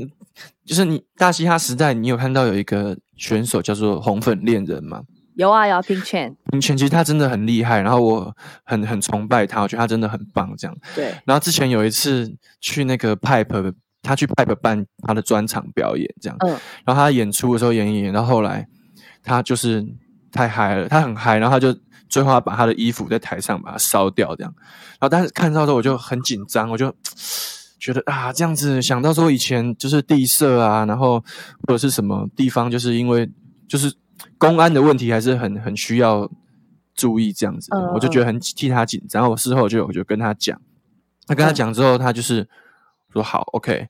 [0.64, 5.02] 就是你大嘻哈时代，你有看到有一个选手叫做红粉恋人吗？
[5.34, 10.54] 有啊，有 Pink Chain，Pink Chain 其实他真的很厉害，然后我很很崇拜他，我觉得他真的很棒。
[10.56, 11.06] 这样对。
[11.24, 13.74] 然后之前有一次去那个 Pipe。
[14.02, 16.50] 他去 Pipe 办他的专场表演，这样，嗯，
[16.84, 18.66] 然后他演出的时候演一演，然后后来
[19.22, 19.86] 他就是
[20.32, 24.52] 太嗨了，他很嗨，然后他就最后把他的衣服在台上把它烧掉，这样，
[24.98, 26.92] 然后但是看到之后我就很紧张，我就
[27.78, 31.20] 觉得啊，这样子想到说以前就是地色啊，然后
[31.68, 33.30] 或者是什么地方，就是因为
[33.68, 33.94] 就是
[34.36, 36.28] 公安的问题还是很很需要
[36.96, 40.60] 注意这样子，我就觉得很替他紧张，我事后就我就跟他讲，
[41.26, 42.48] 他跟他讲之后，他就是。
[43.12, 43.86] 说好，OK。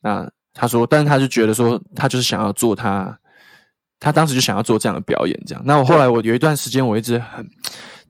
[0.00, 3.18] 那他说，但是他就觉得说，他就是想要做他，
[4.00, 5.62] 他当时就想要做这样的表演，这样。
[5.64, 7.48] 那我后来我有一段时间，我一直很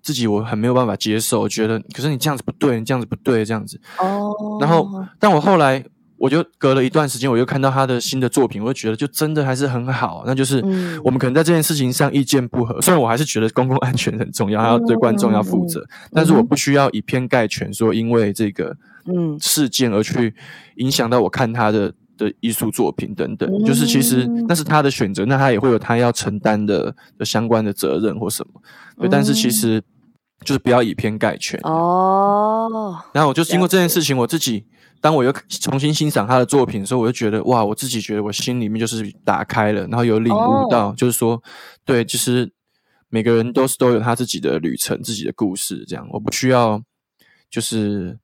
[0.02, 3.80] 自己，我很没有办法接受，觉得，可是你这样子不对，你这样子不对，这样子。
[3.98, 4.58] 哦。
[4.60, 4.88] 然后，
[5.18, 5.84] 但我后来。
[6.22, 10.22] 我就隔了一段时间，我又看到他的新的作品，我就觉得就真的还是很好。
[10.24, 10.60] 那就是
[11.02, 20.32] 我们可能在这件事情上意见不合，虽然我还是觉得公共安全很重要，还要对观众要负责，但是我不需要以偏概全，说因为这个嗯事件而去
[20.76, 23.50] 影响到我看他的的艺术作品等等。
[23.64, 28.62] 就是其实那是他的选择，那他也会有他要承担的的相关的责任或什么。
[28.96, 29.82] 对，但是其实
[30.44, 32.96] 就是不要以偏概全哦。
[33.12, 34.66] 然后我就经过这件事情，我自己。
[35.02, 41.42] 当我又重新欣赏他的作品的时候，我就觉得哇，我自己觉得我心里面就是打开了，然后有领悟到，就是说，
[41.84, 42.50] 对，其实
[43.08, 46.80] 每个人都是都有他自己的旅程、自己的故事，这样我不需要
[47.50, 48.16] 就是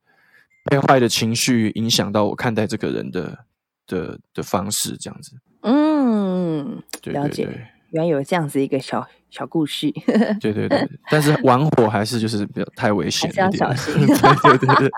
[0.63, 3.39] 被坏的情绪影响到我看待这个人的
[3.85, 5.33] 的的方式，这样子。
[5.63, 7.43] 嗯，了解，
[7.89, 9.05] 原来有这样子一个小。
[9.29, 9.91] 小故事，
[10.41, 13.93] 对对对，但是玩火还是就是比较太危险，要小心。
[14.07, 14.91] 对对对，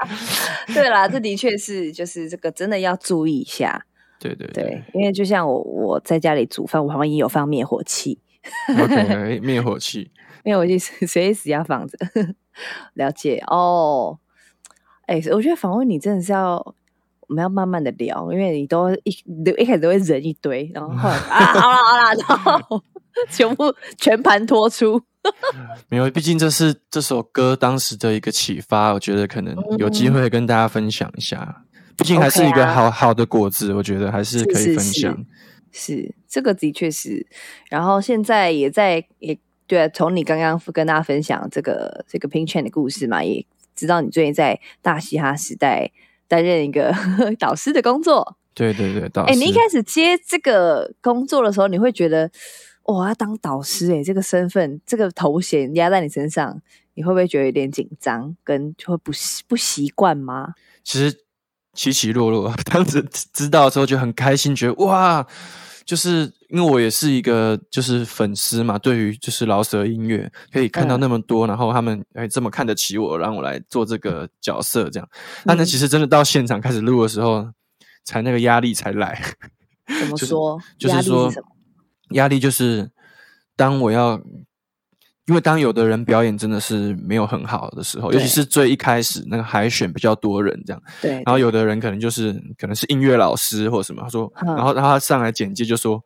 [0.73, 3.85] 对啦，这的确是就是这个真的要注意一下。
[4.19, 8.19] 对对对，因为就像我我在家里煮饭，我旁边也有放灭火器。
[8.69, 10.11] OK，灭火器，
[10.43, 11.97] 灭火器 随时要放着。
[12.93, 14.19] 了解哦。
[15.07, 16.55] 哎，我觉得访问你真的是要
[17.27, 19.11] 我们要慢慢的聊，因为你都一
[19.59, 22.81] 一开始都会人一堆，然后后来啊，好了好了，然后。
[23.29, 25.01] 全部全盘托出，
[25.89, 31.63] 没有，毕竟这是这首歌当时的一个启发，我觉得可能有机会跟大家分享一下。
[31.97, 35.25] 毕竟还是一个好好的果子，我觉得还是可以分享。
[35.71, 37.27] 是这个的确是，
[37.69, 43.45] 然后现在也在也对，从你刚刚跟大家分享这个这个 Pin Chain 的故事嘛，也
[43.75, 45.91] 知道你最近在大嘻哈时代
[46.27, 46.95] 担任一个
[47.37, 48.35] 导师的工作。
[48.55, 49.33] 对对对，导师。
[49.33, 52.31] 哎，你一开始接这个工作的时候，你会觉得？
[52.91, 56.61] 我要当导师诶，这个身份、这个头衔压在你身上，
[56.93, 59.11] 你会不会觉得有点紧张，跟就会不
[59.47, 60.53] 不习惯吗？
[60.83, 61.15] 其实
[61.73, 65.25] 起起落落， 当时知道之后就很开心，觉得哇，
[65.85, 75.09] 就是因为我也是一个就是粉丝嘛，对于就是老舍音乐可以看到那么多，然后他们哎这么看得起我，让我来做这个角色，这样。
[75.45, 77.47] 但那其实真的到现场开始录的时候，
[78.03, 79.21] 才那个压力才来。
[79.99, 80.59] 怎么 说？
[80.77, 81.31] 就是说。
[82.13, 82.89] 压力就是，
[83.55, 84.19] 当我要，
[85.27, 96.03] 因为当有的人表演真的是没有很好的时候，尤其是最一开始那个海选比较多人这样，对，然后有的人可能就是可能是音乐老师或什么，他说，然后然后他上来简介就说。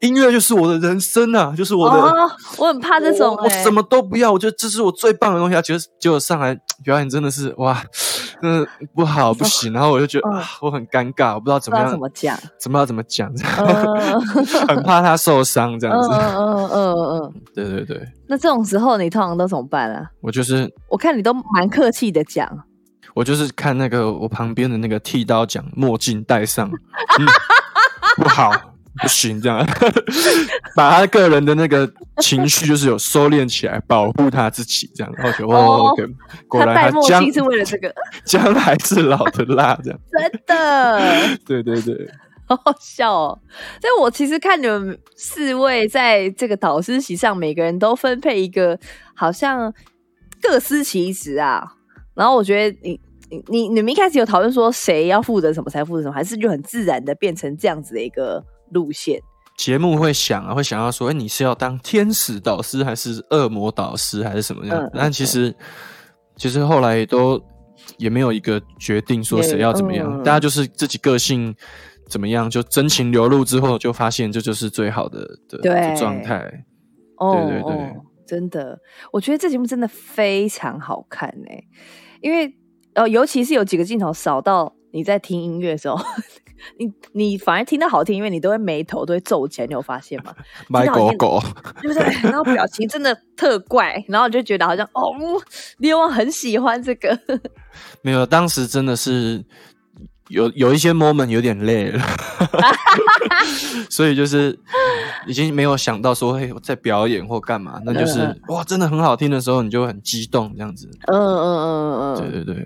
[0.00, 1.96] 音乐就是我的人生啊，就是我的。
[2.56, 5.60] 我很怕这种，我什么都不要，我觉得这是我最棒的东西啊！
[5.60, 7.82] 结果结果上来表演真的是哇，
[8.42, 13.30] 嗯，不好不行，然后我就觉得啊，我很尴尬，我不知道怎么样怎么讲，怎么要怎么讲，
[14.68, 16.08] 很怕他受伤这样子。
[16.08, 18.08] 嗯嗯嗯嗯嗯，对对对。
[18.26, 20.06] 那这种时候你通常都怎么办啊？
[20.22, 22.48] 我就是，我看你都蛮客气的讲。
[23.12, 26.70] 我就是看那个我旁边的那个剃刀讲，墨镜戴上，
[28.16, 28.50] 不好。
[29.00, 29.64] 不行，这样
[30.74, 35.12] 把他个人的那个情绪就是有收敛起来，保护他自己，这样。
[35.16, 35.94] 然后就哦，
[36.48, 40.00] 果然他将是为了这个， 将来是老的辣，这样。
[40.10, 41.38] 真的？
[41.46, 42.10] 对对对。
[42.46, 43.38] 好好笑哦！
[43.80, 48.76] 所以我其实看你们四位在这个导师席上，每个人都分配一个，
[49.14, 49.72] 好像
[50.42, 51.64] 各司其职啊。
[52.12, 53.00] 然后我觉得你、
[53.30, 59.20] 你、你、你们一开始有讨论说谁要负责什么，才负责什么，还是就很自然的变成这样子的一个路线？
[59.56, 64.90] 节目会想啊，会想要说，哎，你是要当天使导师，还是恶魔导师，还是什么样？
[64.94, 65.54] 但其实，
[66.36, 67.40] 其实后来都
[67.98, 71.54] 也没有一个决定说谁要怎么样，大家就是自己个性。
[72.08, 72.50] 怎么样？
[72.50, 76.42] 就真情流露之后，就发现这就是最好的的状态。
[77.18, 78.76] 哦，对对对，真的，
[79.12, 81.62] 我觉得这节目真的非常好看哎，
[82.20, 82.52] 因为
[82.94, 86.04] 呃，尤其是有几个镜头扫到你在听音乐的时候，
[86.78, 90.34] 你你反而听到好听因为，你都会眉头都会皱起来，你有发现吗？
[90.68, 91.42] 买狗狗，
[91.82, 92.02] 对不对？
[92.22, 95.12] 然后表情真的特怪，然后就觉得好像哦，
[95.78, 97.18] 李王很喜欢这个。
[98.02, 99.44] 没有，当时真的是。
[100.28, 102.00] 有有一些 moment 有点累了，
[103.90, 104.56] 所以就是
[105.26, 110.88] 已经没有想到说会在表演或干嘛，那就是哇，真的很好听的时候，你就很激动这样子。
[111.08, 112.64] 嗯嗯嗯嗯，对对对。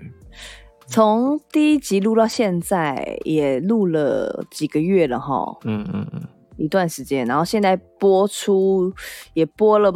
[0.87, 6.21] 从第一集录到现在也录了几个月了哈，嗯嗯嗯，
[6.57, 8.93] 一段时间，然后现在播出
[9.33, 9.91] 也播了，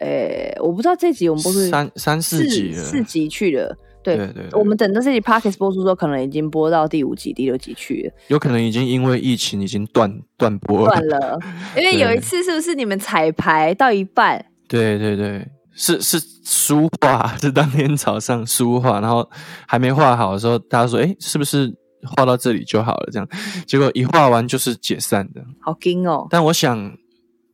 [0.00, 3.76] 呃，我不知道这集我们播出三三四集四集去了。
[4.00, 8.12] 对对对，我们等到这集 Parkes 播出之后，可能已经播到第五集、第六集去了。
[8.28, 11.38] 有可能已经因为疫情已经断断播断了。
[11.76, 14.46] 因为有一次是不是你们彩排到一半？
[14.68, 15.46] 对对对，
[15.78, 19.26] 是是书画， 是当天早上书画，然后
[19.66, 23.28] 还没画好的时候，大家说：“哎，是不是画到这里就好了？”这样，
[23.66, 26.26] 结果一画完就是解散的，好惊哦！
[26.28, 26.92] 但我想，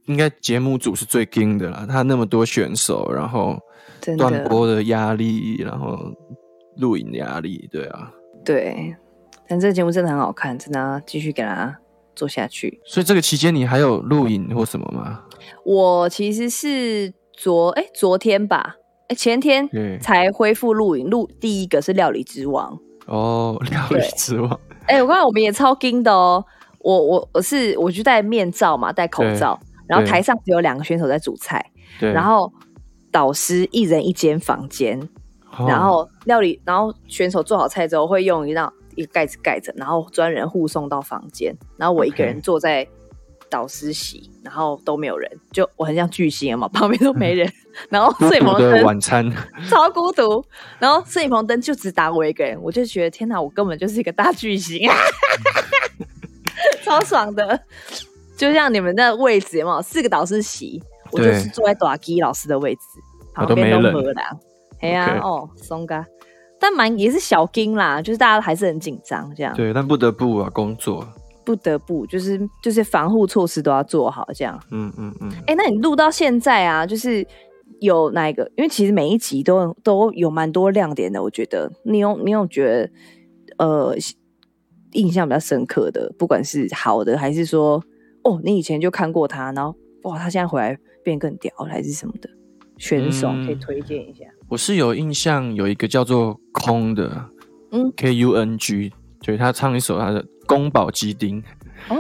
[0.06, 3.58] 应该节目组是最惊的啦，他那么多选手，然后
[4.16, 5.98] 断播的压力，然后。
[6.78, 8.10] 录影的压力，对啊，
[8.44, 8.96] 对，
[9.46, 11.72] 但这个节目真的很好看，真的继续给它
[12.16, 12.80] 做下去。
[12.84, 15.22] 所以这个期间你还有录影或什么吗？
[15.64, 18.76] 我其实是昨哎昨天吧，
[19.08, 19.68] 哎前天
[20.00, 22.72] 才恢复录影，录第一个是《料理之王》
[23.12, 24.50] 哦，《料理之王》
[24.86, 26.44] 哎，我刚才我们也超惊的哦，
[26.80, 32.52] 我我我是我就戴面罩嘛，戴口罩，然后台上只有两个选手在煮菜，对，然后
[33.10, 35.08] 导师一人一间房间。
[35.68, 41.54] 然后料理，然后选手做好菜之后，会用一道一个盖子盖着，然后专人护送到房间。
[41.76, 42.84] 然后我一个人坐在
[43.54, 47.50] 导师席，然后都没有人，就我很像巨星嘛，旁边都没人。
[47.88, 49.28] 然后摄影棚灯晚餐
[49.68, 50.44] 超孤独，
[50.78, 54.88] 然后摄影棚灯就只打我一个人，我就觉得天哪，我根本就是一个大巨星，
[56.84, 57.60] 超爽的。
[58.36, 62.80] 就像你们的位置有没有四个导师席，我就是坐在短基老师的位置，
[63.34, 64.14] 旁边都没人。
[64.80, 66.04] 哎呀，哦，松哥，
[66.60, 69.54] 但蛮也是小惊啦，就是大家还是很紧张这样。
[69.54, 71.06] 对，但不得不啊，工作
[71.44, 74.58] 不得不，就是就是防护措施都要做好这样。
[74.70, 75.30] 嗯嗯嗯。
[75.46, 77.26] 哎，那你录到现在啊，就是
[77.80, 78.50] 有哪一个？
[78.56, 82.90] 因为其实每一集都都有蛮多亮点的，我觉得你有你有觉得
[83.58, 83.94] 呃
[84.92, 87.82] 印象比较深刻的，不管是好的还是说
[88.22, 92.30] 哦，你以前就看过他，然后哇，他现在回来变更屌还是什么的
[92.78, 94.24] 选手，可以推荐一下。
[94.48, 97.26] 我是有印象，有一个叫做空的，
[97.72, 98.92] 嗯，K U N G，
[99.24, 101.42] 对他唱一首他的《宫保鸡丁》
[101.88, 101.96] 哦，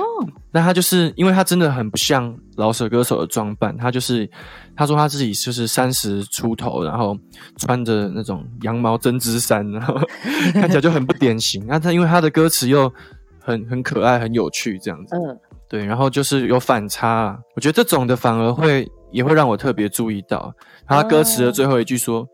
[0.52, 4.30] 那他就是因为他真的很不像老舍歌手的装扮，他就是
[4.76, 7.16] 他说他自己就是三十出头，然后
[7.56, 9.98] 穿着那种羊毛针织衫，然后
[10.52, 11.64] 看起来就很不典型。
[11.66, 12.92] 那他因为他的歌词又
[13.40, 20.54] 很很可爱、很有趣，这样子，嗯，对，然后就是有反差，我觉得这种的反而会也会让我特别注意到
[20.86, 22.26] 他歌词的最后一句说。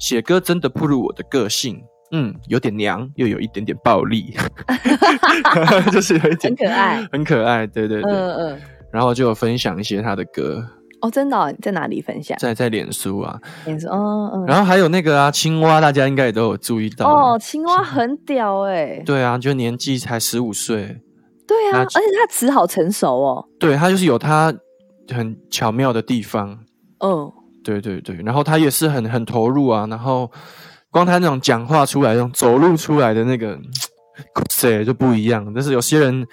[0.00, 1.76] 写歌真的不如我的个性，
[2.12, 4.34] 嗯，有点娘，又有一点点暴力，
[5.92, 8.60] 就是有一点很可爱，很可爱，对对对，嗯嗯。
[8.90, 10.64] 然后就有分享一些他的歌，
[11.02, 12.36] 哦，真的，在哪里分享？
[12.38, 14.46] 在在脸书啊，脸书，哦嗯。
[14.46, 17.06] 然后还有那个啊，青蛙，大家应该也都有注意到。
[17.06, 21.00] 哦，青蛙很屌哎，对啊，就年纪才十五岁，
[21.46, 24.54] 对啊，而且他词好成熟哦，对他就是有他
[25.14, 26.58] 很巧妙的地方，
[27.04, 27.30] 嗯。
[27.64, 30.30] 对对对，然后他也是很很投入啊，然后
[30.90, 33.58] 光他那种讲话出来、那种走路出来的那个，
[34.50, 35.52] 谁就 不一样。
[35.54, 36.26] 但是有些人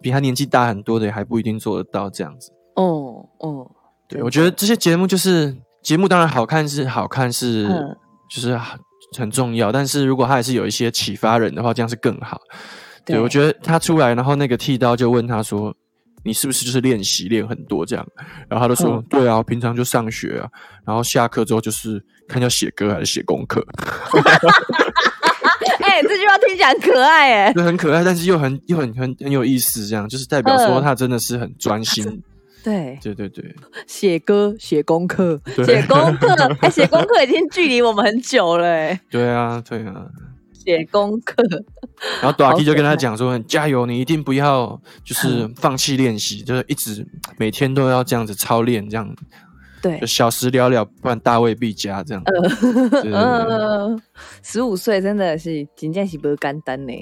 [0.00, 2.50] 比他年纪大很多的，还不一定做得到这样子。
[2.76, 3.70] 哦哦，
[4.08, 7.66] 对，我觉得这些节目就是节目，当然好看是好看是，
[8.30, 8.58] 就是
[9.16, 9.72] 很重要。
[9.72, 12.40] 但是如果他还是有一些启发人的话，这样是更好。
[13.04, 15.74] 对我觉得他出来，然后那个剃刀就问他说。
[16.28, 18.06] 你是不是就是练习练很多这样？
[18.48, 20.48] 然后他就说：“对啊，平常就上学啊，
[20.84, 23.66] 然后下课之后就是看要写歌还是写功课。
[25.80, 32.22] ”哎，这句话听起来很可爱，哎，对很可爱，但是又很又很很很有意思，这样就是代表说他真的是很专心。
[32.62, 33.54] 对对对对，
[33.86, 39.00] 写歌、写功课、写功课，哎，写功课已经距离我们很久了，哎。
[39.10, 40.06] 对啊，对啊。
[40.68, 41.34] 写功课，
[42.20, 47.06] 然后 d a k 就跟他讲说：“加油，你一定不要就是放弃练习，就是一直
[47.38, 49.16] 每天都要这样子操练，这样
[49.80, 52.22] 对，就小时了了，不然大未必佳。”这样，
[53.10, 53.96] 呃，
[54.42, 56.92] 十五岁真的是真正是不简单呢。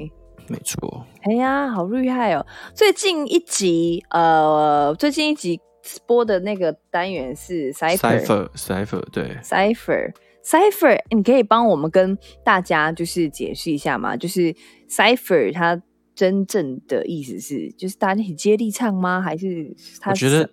[0.47, 1.05] 没错。
[1.23, 2.47] 哎呀，好厉害哦！
[2.73, 5.61] 最近一集，呃，最近一集
[6.07, 10.13] 播的那个单元是 Cipher，Cipher，对，Cipher。
[10.47, 14.17] Cipher，你可以帮我们跟大家就是解释一下吗？
[14.17, 14.55] 就是
[14.89, 15.83] Cipher 它
[16.15, 19.21] 真正的意思是，就是大家一起接力唱吗？
[19.21, 19.75] 还是
[20.07, 20.49] 我觉得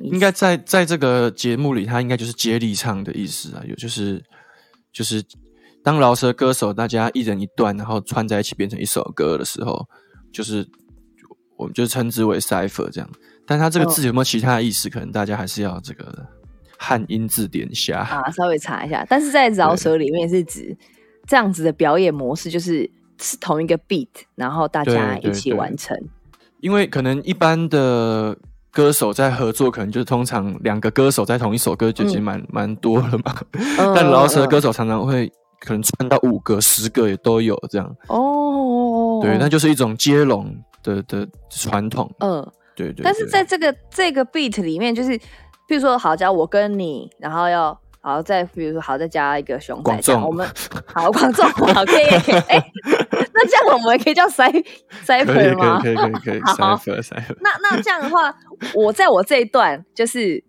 [0.00, 3.62] 应该在在这个节目里，它应该就是接力唱的意思啊。
[3.68, 4.24] 有就是
[4.90, 5.22] 就是
[5.82, 9.86] 当饶舌歌手大家一人一段，然后串在一起变成一首歌的时候，
[10.32, 10.66] 就是
[11.58, 13.10] 我们就称之为 Cipher 这样。
[13.46, 14.88] 但它这个字有没有其他的意思？
[14.88, 16.26] 可能大家还是要这个。
[16.78, 19.06] 汉音字典下啊，稍微查一下。
[19.08, 20.76] 但是在饶舌里面是指
[21.26, 25.96] 这样子的表演模式，就是是同一个 beat，然后大家一起完成。
[26.60, 28.36] 因为可能一般的
[28.70, 33.34] 歌手在合作，可能就是通常两个歌手在同一首歌就已经蛮蛮多了嘛。
[33.94, 37.94] 但饶舌歌手常常会可能串到五个、十个也都有这样。
[38.08, 42.10] 哦，对，那就是一种接龙的的传统。
[42.18, 43.04] 嗯，对对。
[43.04, 45.18] 但是在这个这个 beat 里面，就是。
[45.66, 50.46] 比如说，好，假如我跟你，然后要，好再比如说，好再加一个熊仔，这样我们
[50.86, 52.04] 好广众，好可以，
[52.48, 52.62] 哎，
[53.32, 54.50] 那这样我们可以叫塞
[55.02, 55.80] 塞粉吗？
[55.80, 57.36] 可以可以可以， 塞粉塞粉。
[57.40, 58.34] 那那这样的话，
[58.74, 60.44] 我在我这一段，就是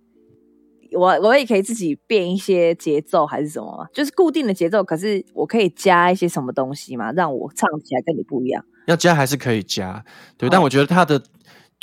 [0.91, 8.63] 我我也可以自己变一些节奏还是什么就是固定的节奏，可是我可以加一些什么东西嘛，让我唱起来跟你不一样。
[8.87, 10.03] 要加还是可以加，
[10.37, 11.21] 对，但我觉得它的。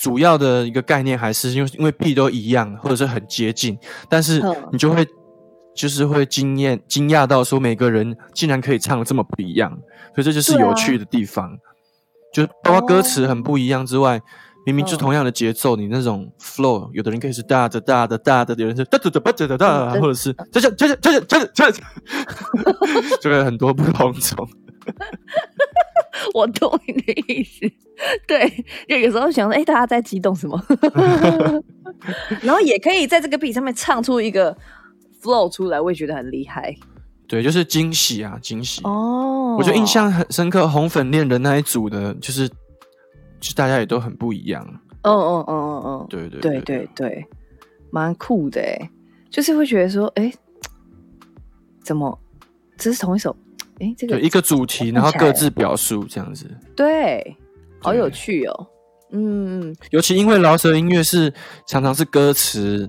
[0.03, 3.78] 主要的一个概念还是因为因为 B 都一样或者是很接近，
[4.09, 4.42] 但是
[4.72, 5.07] 你就会
[5.76, 9.70] 就是会惊艳惊讶到说每个人竟然可以唱的这么不一样，
[10.12, 11.57] 所以这就是有趣的地方。
[12.34, 14.20] 就包括歌词很不一样之外，
[14.66, 21.80] 明明就同样的节奏，你那种 flow，有的人可以是哒哒哒哒哒的，有人是哒哒哒哒哒哒，或者是这这这这这这这，
[23.20, 24.48] 就会很多不同种。
[26.34, 27.60] 我懂你的意思，
[28.26, 28.48] 对，
[28.88, 30.62] 就有时候想说，哎，大家在激动什么？
[32.42, 34.56] 然后也可以在这个 beat 上面唱出一个
[35.22, 36.74] flow 出来，我也觉得很厉害。
[37.28, 39.56] 对，就是惊喜啊，惊喜哦！
[39.58, 42.46] 我觉得印象很深刻，红粉恋人那一组的，就是，
[43.40, 44.62] 就大家也都很不一样。
[45.02, 47.26] 嗯嗯嗯嗯嗯，对对对对对，
[47.90, 48.90] 蛮酷的哎，
[49.30, 50.30] 就是会觉得说，哎，
[51.82, 52.18] 怎么
[52.76, 53.34] 这是同一首？
[53.82, 57.36] 哎，这个一个主题，然后各自表述这样子，对，
[57.80, 58.66] 好有趣哦。
[59.10, 61.32] 嗯，尤其因为饶舌音乐是
[61.66, 62.88] 常常是歌词，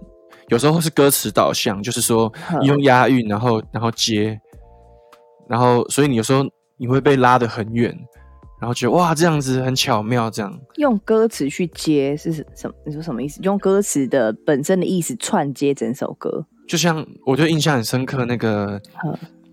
[0.50, 2.32] 有时候是歌词导向，就是说
[2.62, 4.40] 用押韵，然后然后接，
[5.50, 6.46] 然后所以你有时候
[6.78, 7.90] 你会被拉得很远，
[8.62, 12.76] 然后觉得哇，这样子很巧妙，这样用歌词去接是什么？
[12.86, 13.42] 你说什么意思？
[13.42, 18.80] 用歌词的本身的意思串接整首歌，就像我觉得印象很深刻那个。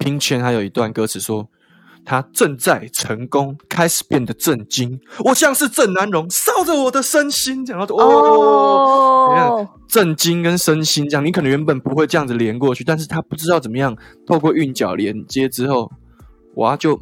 [0.01, 1.49] 拼圈还有一段歌词说
[2.05, 4.99] ：“他正在成功，开始变得震惊。
[5.27, 13.97] 我像是郑南荣，烧着我的身心。”这样哦，你看震惊跟身心这样，你可能原本不会这样子连过去，但是他不知道怎么样
[14.27, 15.93] 透过韵脚连接之后，
[16.57, 17.01] 哇就。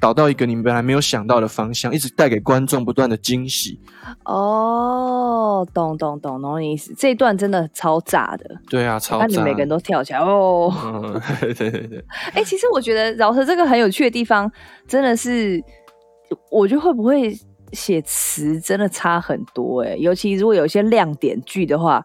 [0.00, 3.80] 导到一个你们本来没有想到的方向，一直带给观众不断的惊喜。
[4.26, 5.37] 哦，
[5.78, 6.92] 懂懂懂懂意思。
[6.96, 8.60] 这一段真的超炸的。
[8.68, 9.26] 对啊，超炸。
[9.26, 10.72] 那你每个人都跳起来哦。
[11.40, 12.04] 对对对。
[12.32, 14.50] 哎，其实我觉得饶舌这个很有趣的地方，
[14.86, 15.62] 真的是，
[16.50, 17.32] 我觉得会不会
[17.72, 19.82] 写词真的差很多？
[19.82, 22.04] 哎，尤其如果有一些亮点句的话，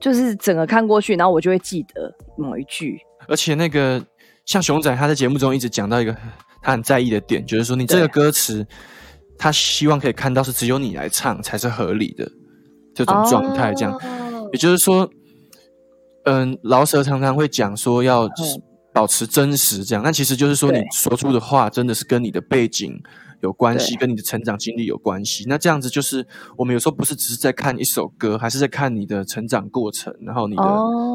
[0.00, 3.00] 就是整个看过去，然后我就会记得某一句。
[3.26, 4.00] 而且那个
[4.46, 6.16] 像熊仔，他在节目中一直讲到一个。
[6.62, 8.66] 他很在意的点就是说，你这个歌词，
[9.38, 12.30] 他希望可以看到是只有你来唱才是合理的
[12.94, 13.72] 这种状态。
[13.74, 13.98] 这样，
[14.52, 15.08] 也就是说，
[16.24, 18.28] 嗯，老舍常常会讲说要
[18.92, 23.00] 保持真实，这样，那其实就是说你说出的话真的是跟你的背景
[23.40, 25.44] 有关系，跟你的成长经历有关系。
[25.48, 26.26] 那这样子就是
[26.56, 30.62] 我们有时候不是只是在看一首歌，还是在看你的成长过程，然后你的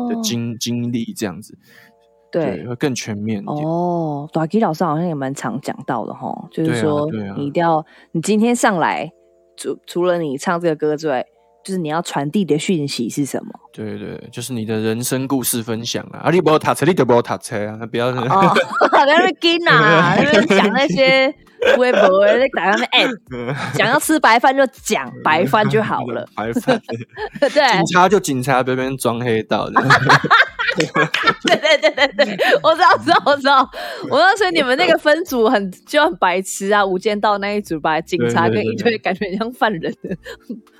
[0.10, 1.58] 的经经历这样子。
[2.32, 4.28] 对，会更全面一点哦。
[4.34, 9.10] 短吉老师好像也蛮常讲到的哈，就是说你一定要，你今天上来，
[9.56, 11.26] 除除了你唱这个歌之外，
[11.66, 13.52] 就是你要传递的讯息是什么？
[13.74, 16.22] 对对，就是你的人生故事分享啊！
[16.26, 17.80] 啊，你不要塔车，你就不要塔车啊！
[17.90, 18.54] 不要哦，
[18.94, 21.34] 在那边跟啊，那边讲那些
[21.78, 23.08] 微博，在打那边哎，
[23.78, 26.82] 想要吃白饭就讲白饭就好了， 白饭。
[27.40, 29.74] 对，警察就警察，别边装黑道的。
[31.46, 33.70] 对对对对对，我知道，知道，我知道。
[34.10, 39.92] 我当时你们那个分组很就很白痴啊，无间道那一组把警察跟一堆感觉像犯人的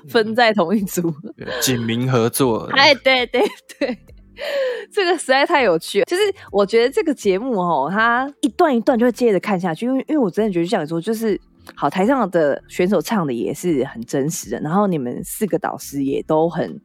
[0.08, 1.12] 分在同一组，
[1.60, 2.68] 警民合作。
[2.72, 3.42] 哎，对对
[3.78, 3.98] 对，
[4.92, 6.04] 这个实在太有趣了。
[6.04, 11.40] 就是我觉得这个节目哦，它一段一段就会接着看下去，因为因为我真的觉得像你说，就是
[11.74, 16.80] 好台上的选手唱的也是很真实的，然后你们四个导师也都很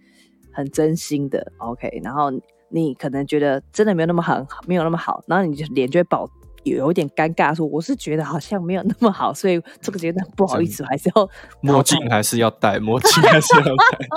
[0.51, 2.31] 很真心的，OK，然后。
[2.73, 6.25] 你可能觉得真的没有那么好，没有那么好，然后你就脸就会保
[6.63, 11.29] 有有点尴尬，说我是觉得好像没有那么好，所以这个阶段不好意思，还是要
[11.59, 14.07] 墨镜还是要戴，墨镜还是要戴。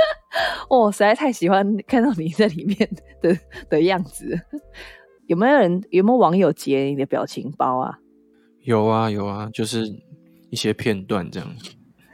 [0.68, 2.76] 哦，实在太喜欢看到你在里面
[3.20, 3.36] 的
[3.68, 4.38] 的样子。
[5.26, 7.98] 有没有人有没有网友截你的表情包啊？
[8.62, 9.86] 有啊有啊，就是
[10.50, 11.48] 一些片段这样，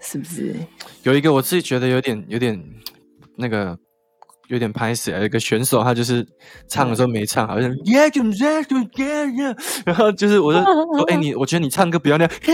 [0.01, 0.55] 是不是？
[1.03, 2.63] 有一个我自己觉得有点有点
[3.37, 3.79] 那个。
[4.49, 6.27] 有点拍死，有一个选手，他就是
[6.69, 7.71] 唱的时候没唱好，像
[9.87, 10.59] 然后就是我就
[10.99, 12.33] 说，哎，你我觉得你唱歌不要那样，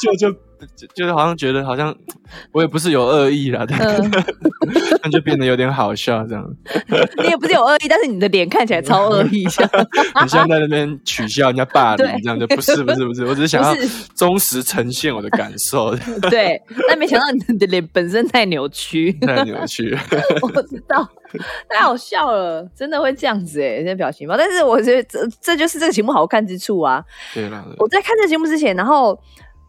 [0.00, 0.47] 就就。
[0.76, 1.94] 就就是好像觉得好像
[2.52, 3.64] 我也不是有恶意啦，
[5.02, 6.44] 但就变得有点好笑这样。
[7.22, 9.68] 你也不是有恶意，但是你的脸看起来超恶意， 像
[10.22, 13.74] 你像在那边取笑人家霸凌这样，就不是不是不是，我只是想要
[14.14, 15.94] 忠实呈现我的感受。
[16.30, 19.96] 对，但没想到你的脸本身太扭曲，太扭曲。
[20.42, 21.08] 我知道，
[21.68, 24.36] 太好笑了，真的会这样子哎，这些表情包。
[24.36, 27.02] 但是我觉得这这就是这个节目好看之处啊。
[27.32, 29.18] 对了，我在看这个节目之前，然后。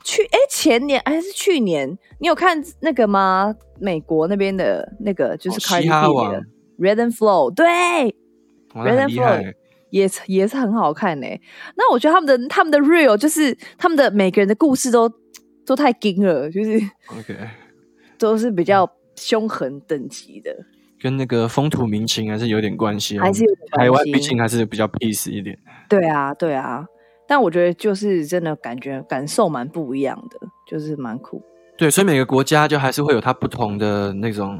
[0.03, 3.55] 去哎，前年还是去年，你有看那个吗？
[3.79, 6.33] 美国那边的那个就是嘻哈王
[6.77, 7.65] Red and Flow，对
[8.73, 9.53] ，Red and Flow
[9.89, 11.39] 也也是很好看哎。
[11.75, 15.09] 那我觉得他们的他们的 Real 就是他们的每个人的故事都
[15.65, 16.71] 都太惊了，就是
[17.17, 17.37] OK，
[18.19, 20.53] 都是比较凶狠等级的，
[21.01, 23.45] 跟那个风土民情还是有点关系，还是
[23.77, 25.57] 台湾毕竟还是比较 peace 一点。
[25.87, 26.85] 对啊，对啊。
[27.29, 31.39] 但我觉得就是真的感觉感受蛮不一样的，就是蛮酷。
[31.77, 34.59] 对，所以每个国家就还是会有它不同的那种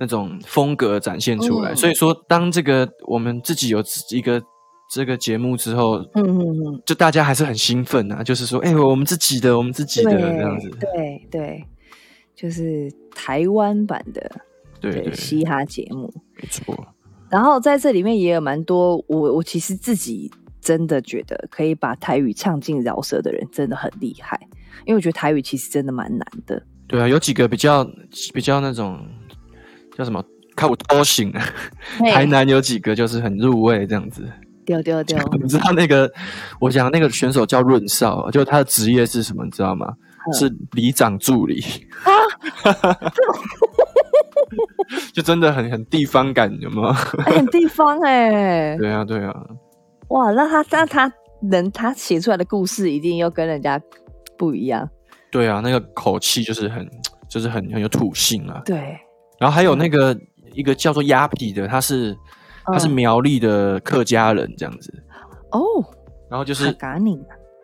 [0.00, 1.72] 那种风格展现出来。
[1.72, 3.80] 所以说，当这个我们自己有
[4.10, 4.42] 一个
[4.90, 10.68] 这个节目之后，嗯嗯嗯，就大家还是很兴奋啊，就是说，哎，我们自己的，我们自己的这样子。
[10.80, 11.64] 对对，
[12.34, 14.28] 就是台湾版的
[14.80, 16.76] 对嘻哈节目，没错。
[17.28, 20.28] 然后在这里面也有蛮多，我我其实自己。
[20.60, 24.38] 真的觉得可以把台语唱进饶舌的人真的很厉害，
[24.84, 26.62] 因为我觉得台语其实真的蛮难的。
[26.86, 27.84] 对啊，有几个比较
[28.34, 28.98] 比较那种
[29.96, 30.22] 叫什么
[30.54, 31.40] 靠多型的，
[32.12, 34.28] 台南有几个就是很入味这样子。
[34.66, 35.18] 丢丢丢！
[35.42, 36.10] 你知道那个
[36.60, 39.44] 我讲那个选手叫润少，就他的职业是什么？
[39.44, 39.92] 你知道吗？
[40.38, 41.64] 是里长助理
[42.04, 42.70] 啊！
[45.12, 46.92] 就真的很很地方感，有吗？
[46.92, 48.76] 很地方哎！
[48.78, 49.34] 对啊，对啊。
[50.10, 51.12] 哇，那他那他
[51.50, 53.80] 能他写出来的故事一定又跟人家
[54.36, 54.88] 不一样。
[55.30, 56.88] 对啊，那个口气就是很
[57.28, 58.60] 就是很很有土性啊。
[58.64, 58.98] 对。
[59.38, 60.16] 然后还有那个
[60.52, 62.16] 一个叫做鸭皮的，他是
[62.64, 64.92] 他是苗栗的客家人这样子。
[65.52, 65.60] 哦。
[66.28, 66.76] 然后就是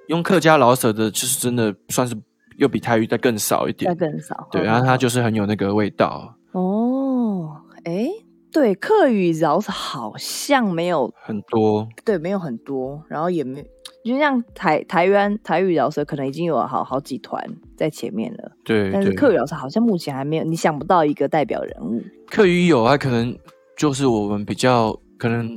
[0.08, 2.16] 用客家老舍的，就是真的算是
[2.58, 4.48] 又比台语再更少一点，再更少。
[4.52, 6.32] 对，然后他就是很有那个味道。
[6.52, 7.50] 哦，
[7.84, 8.08] 哎。
[8.56, 13.62] 对，客语饶舌好像没有很多，对，没有很多，然后也没，
[14.02, 17.38] 就像台台湾台语饶舌可能已经有好好几团
[17.76, 22.02] 在前面了，对，但是客语饶舌好像目前还没有，你想不到一个代表人物。
[22.30, 23.36] 客语有啊，可能
[23.76, 25.54] 就是我们比较可能，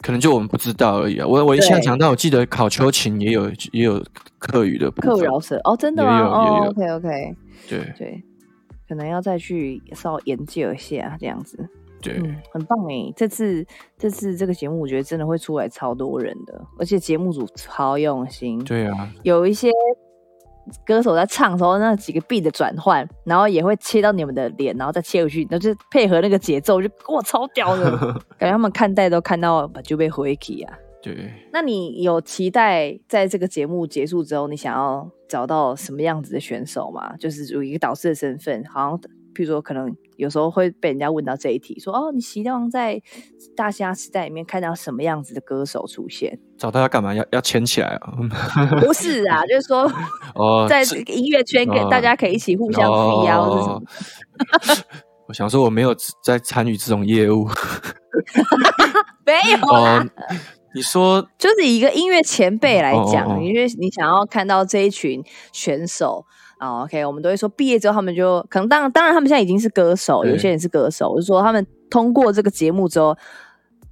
[0.00, 1.26] 可能就我们不知道而已啊。
[1.26, 4.02] 我我一下想到，我记得考秋琴也有也有
[4.38, 6.24] 客语的客语饶舌哦，真的吗？
[6.24, 7.36] 哦，OK OK，
[7.68, 8.24] 对对，
[8.88, 11.68] 可能要再去稍研究一下这样子。
[12.00, 12.14] 对，
[12.52, 13.12] 很棒哎！
[13.16, 18.62] 这次这次这个节目，我觉得真的会出来超多人的，而且节目组超用心。
[18.64, 19.70] 对啊，有一些
[20.84, 27.90] 歌手在唱的时候，那几个 B 的转换，然后也会切到你们的脸，然后再切回去，然后就配合那个节奏，就哇超屌的，
[28.38, 30.78] 感觉他们看待都看到就被回击啊。
[31.00, 37.16] 对，那你有期待在这个节目结束之后，你想要找到什么样子的选手吗？
[37.16, 38.98] 就是有一个导师的身份，好像
[39.32, 43.00] 譬如说可能有时候会被人家问到这一题，说哦，你希望在
[43.56, 46.38] 大虾时代里面看到什么样子的歌手出现？
[46.58, 47.14] 找他要干嘛？
[47.14, 48.12] 要要牵起来啊？
[48.84, 49.90] 不是啊， 就是说
[50.34, 53.82] 哦，在这个音乐圈给大家可以一起互相提邀，是什么？
[55.28, 55.94] 我想说我没有
[56.24, 57.48] 在参与这种业务，
[59.24, 60.04] 没有啦。
[60.74, 66.24] 你说，就是以一个音乐前辈来讲，因为你想要看到这一群选手
[66.58, 73.16] 啊，OK，我们都会说毕业之后他们就可能当然当然他们现在已经是歌手，有些人是歌手，就是说他们通过这个节目之后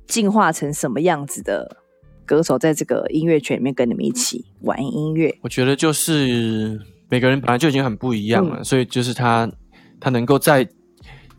[0.07, 1.79] 进化成什么样子的
[2.25, 5.37] 歌手，在这个音乐圈里面跟你们一起玩音乐。
[5.43, 9.51] 我觉得就是每个人本来就已经很不一样了，所以就是他
[9.99, 10.69] 他能够在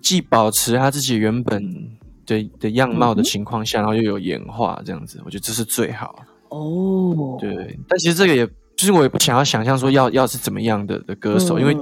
[0.01, 1.97] 既保持他自己原本。
[2.27, 6.13] 的的样貌的情况下，然后又有演化这样子，我觉得这是最好
[6.49, 7.37] 哦。
[7.39, 8.45] 对，但其实这个也
[8.77, 11.75] 就是我也不想要想象说要要是怎么样的的歌手，因为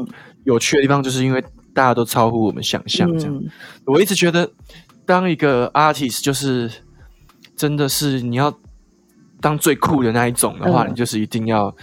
[0.46, 1.43] 有趣的地方就是因为
[1.74, 3.43] 大家都超乎我们想象这样。
[3.86, 4.50] 我一直觉得
[5.06, 6.72] 当一个 artist 就是
[7.56, 8.52] 真的是你要
[9.39, 11.76] 当最酷的那一种的话，你就是一定要。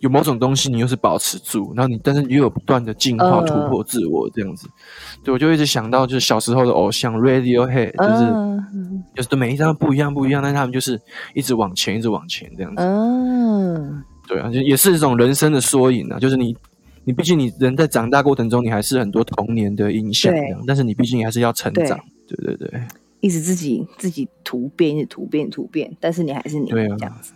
[0.00, 4.66] 有某种东西，你又是保持住，然后你，但是又有不断的进化、突破自我这样子。
[5.22, 8.24] 对，我就一直想到，就是小时候的偶像 Radiohead，就是
[9.14, 10.98] 就是的每一张不一样，不一样，但是他们就是
[11.34, 12.82] 一直往前，一直往前这样子。
[12.82, 16.18] 嗯，对啊，就也是一种人生的缩影啊。
[16.18, 16.56] 就是你，
[17.02, 20.32] 你毕竟你人在长大过程中，你还是很多童年的印象，
[20.66, 21.98] 但是你毕竟还是要成长。
[22.28, 22.80] 对对对，
[23.20, 27.32] 一直自己自己突变，一直突变突变，但是你还是你这样子。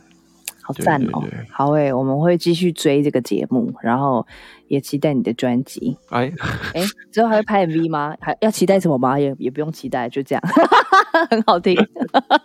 [0.66, 1.22] 好赞哦！
[1.50, 4.26] 好诶，我们会继续追这个节目，然后
[4.66, 5.94] 也期待你的专辑。
[6.08, 6.32] 哎
[6.72, 6.80] 哎，
[7.12, 8.16] 之后还会拍 MV 吗？
[8.18, 9.20] 还要期待什么吗？
[9.20, 10.42] 也也不用期待，就这样，
[11.28, 11.76] 很好听。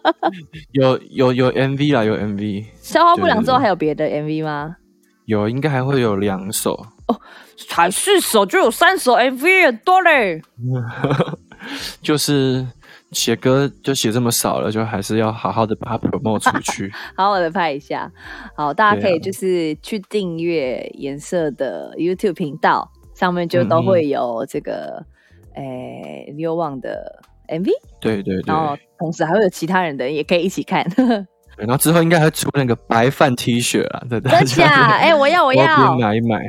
[0.73, 2.65] 有有有 MV 啦，有 MV。
[2.93, 4.75] 消化不良之后还有别的 MV 吗？
[5.25, 6.73] 有，应该还会有两首
[7.07, 7.21] 哦，
[7.69, 10.41] 才四首就有三首 MV，多嘞。
[12.01, 12.67] 就是。
[13.11, 18.11] 写歌就写这么少了，就还是要好好的把它 promote 出去， 好好的拍一下。
[18.55, 25.03] 好，大家可以就是去订阅颜色的 YouTube 频道，上面就都会有这个
[25.55, 27.71] 诶六旺的 MV。
[27.99, 30.85] 对对对，然后同时还会有其他人的也可以一起看。
[31.59, 34.31] 对，然后之后应该还出那个白饭 T 恤啊，对对。
[34.31, 34.65] 真假？
[34.95, 36.39] 哎，我要我要买一买。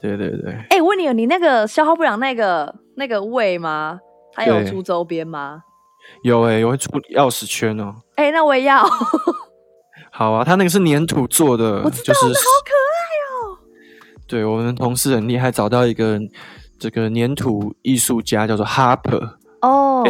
[0.00, 0.54] 对对对。
[0.70, 3.98] 哎，问你，你那个消耗不了那个那个胃吗？
[4.36, 5.62] 还有出周边吗？
[6.22, 7.92] 有诶，有会出钥匙圈哦。
[8.14, 8.86] 哎，那我也要。
[10.12, 13.58] 好啊，他那个是粘土做的，我知道，好可爱哦。
[14.28, 16.16] 对我们同事很厉害，找到一个
[16.78, 19.32] 这个粘土艺术家，叫做 Harper
[19.62, 20.04] 哦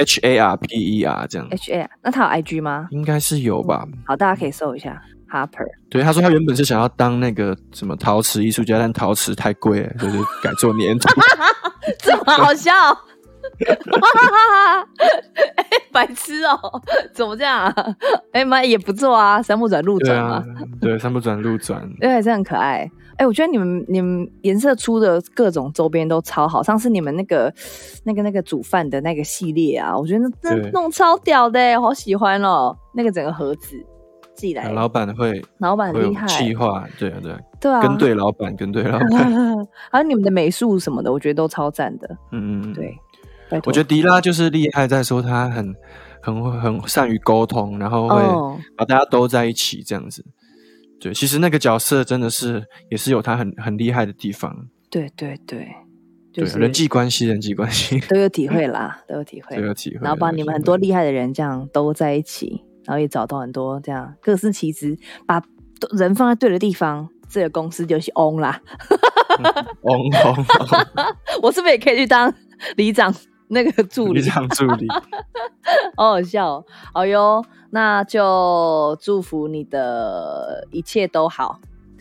[0.00, 1.46] H A R P E R 这样。
[1.50, 2.88] H A，那他有 I G 吗？
[2.90, 3.86] 应该是有吧。
[4.06, 5.66] 好，大家可以搜一下 Harper。
[5.90, 11.08] 对，他说他原本是想要当那个什么陶瓷艺术家，但陶瓷太贵了， 就是改做粘土。
[12.00, 12.72] 这么好笑。
[12.72, 14.80] 哈，
[15.56, 16.58] 哎，白痴哦，
[17.14, 17.74] 怎么这样啊？
[18.32, 20.42] 哎妈，也不错啊，三不转路转啊。
[20.80, 22.90] 对，三不转路转， 对，这很可爱。
[23.20, 27.52] 哎，我觉得你们你们颜色出的各种周边都超好，上次你们那个
[28.04, 32.74] 那个那个煮饭的那个系列啊，我觉得那弄超屌的，好喜欢哦。
[32.94, 33.76] 那个整个盒子
[34.34, 39.08] 寄来，老板会，老板厉害，气化，对啊对，对啊，跟对老板，跟对老板，
[39.92, 42.08] 还有你们的美术什么的，我觉得都超赞的。
[42.32, 42.96] 嗯嗯，对。
[43.66, 45.74] 我觉得迪拉就是厉害，在说他很
[46.22, 48.16] 很很善于沟通，然后会
[48.76, 50.24] 把大家都在一起这样子。
[51.00, 54.54] 对，其实那个角色真的是也是有他很很厉害的地方。
[54.90, 55.68] 对对对，
[56.32, 60.00] 对人际关系，人际关系都有体会啦，都有体会， 都有体会。
[60.02, 65.42] 然后把你们很多厉害的人这样都在一起，然后也找到很多这样各司其职，把
[65.96, 68.60] 人放在对的地方，这个公司就是翁啦。
[69.82, 70.44] 嗡嗡，
[71.42, 72.32] 我是不是也可以去当
[72.76, 73.14] 里长？
[73.52, 74.22] 那个助理，
[74.54, 74.86] 助理，
[75.96, 81.58] 好好笑哦，好哟，那就祝福你的一切都好。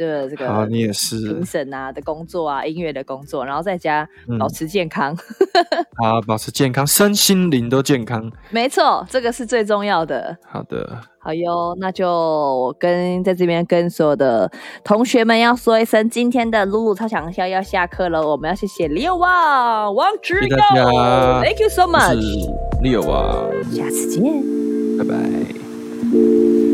[0.07, 1.33] 的这个，好，你也是。
[1.33, 4.07] 评审啊的工作啊，音乐的工作，然后在家
[4.39, 5.15] 保持健康，
[5.97, 10.37] 好， 保持健康，身心灵都健康，没错，这个是最重要的。
[10.45, 14.51] 好的，好哟，那就我跟在这边跟所有的
[14.83, 24.23] 同学们要说一声，今天的露露超强笑要下课了，我们要谢谢李友旺、王志友，Thank you so much，Leo 啊，下次见，
[24.97, 26.68] 拜拜。